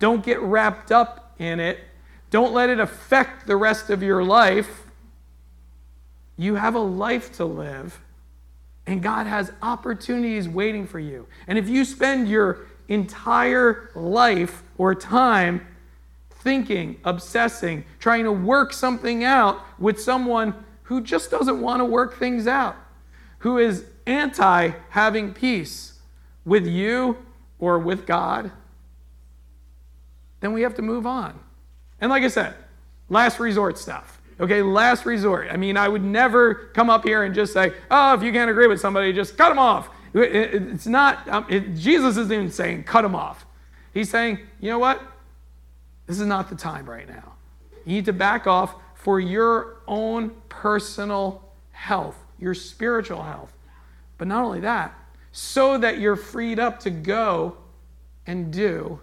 Don't 0.00 0.24
get 0.24 0.40
wrapped 0.40 0.90
up 0.90 1.32
in 1.38 1.60
it. 1.60 1.78
Don't 2.30 2.52
let 2.52 2.68
it 2.70 2.80
affect 2.80 3.46
the 3.46 3.54
rest 3.54 3.88
of 3.88 4.02
your 4.02 4.24
life. 4.24 4.82
You 6.36 6.56
have 6.56 6.74
a 6.74 6.80
life 6.80 7.36
to 7.36 7.44
live, 7.44 8.00
and 8.84 9.00
God 9.00 9.28
has 9.28 9.52
opportunities 9.62 10.48
waiting 10.48 10.88
for 10.88 10.98
you. 10.98 11.28
And 11.46 11.56
if 11.56 11.68
you 11.68 11.84
spend 11.84 12.28
your 12.28 12.66
entire 12.88 13.92
life 13.94 14.64
or 14.76 14.96
time 14.96 15.64
thinking, 16.30 16.98
obsessing, 17.04 17.84
trying 18.00 18.24
to 18.24 18.32
work 18.32 18.72
something 18.72 19.22
out 19.22 19.60
with 19.78 20.00
someone 20.00 20.64
who 20.82 21.00
just 21.00 21.30
doesn't 21.30 21.60
want 21.60 21.78
to 21.78 21.84
work 21.84 22.18
things 22.18 22.48
out, 22.48 22.74
who 23.38 23.58
is 23.58 23.84
anti 24.04 24.72
having 24.90 25.32
peace 25.32 25.94
with 26.44 26.66
you 26.66 27.18
or 27.58 27.78
with 27.78 28.06
God, 28.06 28.50
then 30.40 30.52
we 30.52 30.62
have 30.62 30.74
to 30.76 30.82
move 30.82 31.06
on. 31.06 31.38
And 32.00 32.10
like 32.10 32.22
I 32.22 32.28
said, 32.28 32.54
last 33.08 33.40
resort 33.40 33.78
stuff. 33.78 34.20
Okay, 34.40 34.62
last 34.62 35.04
resort. 35.04 35.48
I 35.50 35.56
mean, 35.56 35.76
I 35.76 35.88
would 35.88 36.04
never 36.04 36.54
come 36.54 36.90
up 36.90 37.02
here 37.02 37.24
and 37.24 37.34
just 37.34 37.52
say, 37.52 37.72
oh, 37.90 38.14
if 38.14 38.22
you 38.22 38.32
can't 38.32 38.50
agree 38.50 38.68
with 38.68 38.80
somebody, 38.80 39.12
just 39.12 39.36
cut 39.36 39.48
them 39.48 39.58
off. 39.58 39.88
It's 40.14 40.86
not, 40.86 41.28
um, 41.28 41.46
it, 41.48 41.74
Jesus 41.74 42.16
isn't 42.16 42.32
even 42.32 42.50
saying 42.50 42.84
cut 42.84 43.02
them 43.02 43.14
off. 43.14 43.44
He's 43.92 44.08
saying, 44.08 44.38
you 44.60 44.70
know 44.70 44.78
what? 44.78 45.02
This 46.06 46.20
is 46.20 46.26
not 46.26 46.48
the 46.48 46.54
time 46.54 46.88
right 46.88 47.08
now. 47.08 47.34
You 47.84 47.94
need 47.94 48.04
to 48.04 48.12
back 48.12 48.46
off 48.46 48.74
for 48.94 49.18
your 49.18 49.78
own 49.88 50.30
personal 50.48 51.42
health, 51.72 52.16
your 52.38 52.54
spiritual 52.54 53.22
health. 53.22 53.52
But 54.18 54.28
not 54.28 54.44
only 54.44 54.60
that, 54.60 54.94
so 55.32 55.78
that 55.78 55.98
you're 55.98 56.16
freed 56.16 56.58
up 56.58 56.80
to 56.80 56.90
go 56.90 57.56
and 58.26 58.52
do 58.52 59.00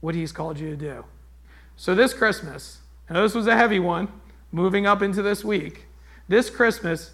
what 0.00 0.14
he's 0.14 0.32
called 0.32 0.58
you 0.58 0.70
to 0.70 0.76
do. 0.76 1.04
So 1.76 1.94
this 1.94 2.14
Christmas, 2.14 2.78
now 3.10 3.22
this 3.22 3.34
was 3.34 3.46
a 3.46 3.56
heavy 3.56 3.78
one, 3.78 4.08
moving 4.52 4.86
up 4.86 5.02
into 5.02 5.22
this 5.22 5.44
week. 5.44 5.86
This 6.28 6.48
Christmas, 6.50 7.12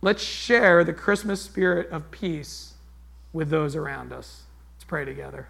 let's 0.00 0.22
share 0.22 0.84
the 0.84 0.92
Christmas 0.92 1.42
spirit 1.42 1.90
of 1.90 2.10
peace 2.10 2.74
with 3.32 3.50
those 3.50 3.76
around 3.76 4.12
us. 4.12 4.42
Let's 4.76 4.84
pray 4.84 5.04
together. 5.04 5.48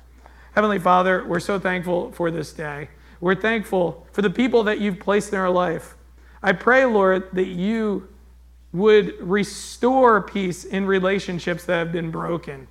Heavenly 0.55 0.79
Father, 0.79 1.25
we're 1.27 1.41
so 1.41 1.59
thankful 1.59 2.13
for 2.13 2.31
this 2.31 2.53
day. 2.53 2.89
We're 3.21 3.35
thankful 3.35 4.07
for 4.13 4.23
the 4.23 4.31
people 4.31 4.65
that 4.65 4.81
you've 4.81 4.99
placed 4.99 5.33
in 5.33 5.39
our 5.39 5.51
life. 5.51 5.95
I 6.43 6.53
pray, 6.53 6.85
Lord, 6.85 7.29
that 7.35 7.47
you 7.47 8.09
would 8.73 9.21
restore 9.21 10.23
peace 10.23 10.65
in 10.65 10.87
relationships 10.87 11.65
that 11.65 11.77
have 11.77 11.93
been 11.93 12.11
broken 12.11 12.69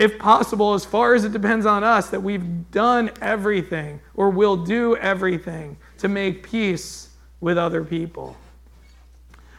if 0.00 0.18
possible, 0.18 0.72
as 0.72 0.82
far 0.82 1.14
as 1.14 1.26
it 1.26 1.32
depends 1.32 1.66
on 1.66 1.84
us, 1.84 2.08
that 2.08 2.22
we've 2.22 2.70
done 2.70 3.10
everything 3.20 4.00
or 4.14 4.30
will 4.30 4.56
do 4.56 4.96
everything 4.96 5.76
to 5.98 6.08
make 6.08 6.42
peace 6.42 7.10
with 7.42 7.58
other 7.58 7.84
people. 7.84 8.34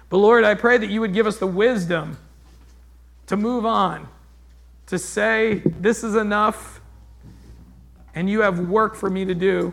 But 0.10 0.18
Lord, 0.18 0.44
I 0.44 0.56
pray 0.56 0.80
that 0.80 0.90
you 0.90 1.00
would 1.00 1.14
give 1.14 1.28
us 1.28 1.38
the 1.38 1.46
wisdom 1.46 2.18
to 3.28 3.38
move 3.38 3.68
on, 3.68 4.08
to 4.88 4.98
say, 4.98 5.62
This 5.64 6.04
is 6.04 6.16
enough, 6.16 6.82
and 8.16 8.28
you 8.28 8.42
have 8.42 8.68
work 8.68 8.96
for 8.96 9.12
me 9.12 9.26
to 9.26 9.36
do, 9.36 9.72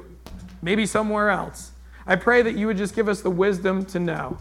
maybe 0.60 0.84
somewhere 0.84 1.30
else. 1.30 1.72
I 2.06 2.16
pray 2.16 2.42
that 2.42 2.56
you 2.56 2.66
would 2.66 2.76
just 2.76 2.94
give 2.94 3.08
us 3.08 3.22
the 3.22 3.30
wisdom 3.30 3.86
to 3.86 3.98
know. 3.98 4.36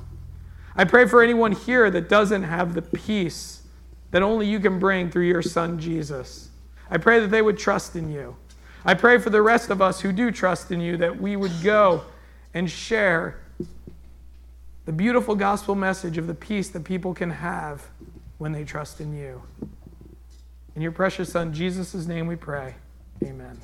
I 0.78 0.86
pray 0.86 1.08
for 1.08 1.24
anyone 1.24 1.54
here 1.54 1.90
that 1.90 2.08
doesn't 2.08 2.44
have 2.44 2.76
the 2.76 2.84
peace 2.84 3.64
that 4.12 4.22
only 4.22 4.48
you 4.48 4.60
can 4.60 4.78
bring 4.78 5.10
through 5.10 5.26
your 5.26 5.42
Son, 5.42 5.80
Jesus. 5.80 6.50
I 6.90 6.98
pray 6.98 7.20
that 7.20 7.32
they 7.32 7.42
would 7.42 7.58
trust 7.58 7.96
in 7.96 8.12
you. 8.12 8.36
I 8.86 8.94
pray 8.94 9.18
for 9.18 9.32
the 9.32 9.42
rest 9.42 9.70
of 9.70 9.82
us 9.82 10.02
who 10.02 10.14
do 10.14 10.32
trust 10.32 10.72
in 10.72 10.80
you 10.80 10.96
that 10.98 11.20
we 11.20 11.36
would 11.36 11.52
go 11.64 12.06
and 12.54 12.70
share 12.70 13.40
the 14.86 14.94
beautiful 14.94 15.36
gospel 15.36 15.76
message 15.76 16.18
of 16.18 16.28
the 16.28 16.34
peace 16.34 16.70
that 16.70 16.84
people 16.86 17.14
can 17.14 17.32
have 17.32 17.88
when 18.38 18.52
they 18.52 18.64
trust 18.64 19.02
in 19.02 19.18
you. 19.18 19.42
In 20.76 20.82
your 20.82 20.92
precious 20.92 21.32
Son, 21.32 21.54
Jesus' 21.54 22.06
name 22.06 22.28
we 22.28 22.36
pray. 22.36 22.76
Amen. 23.24 23.60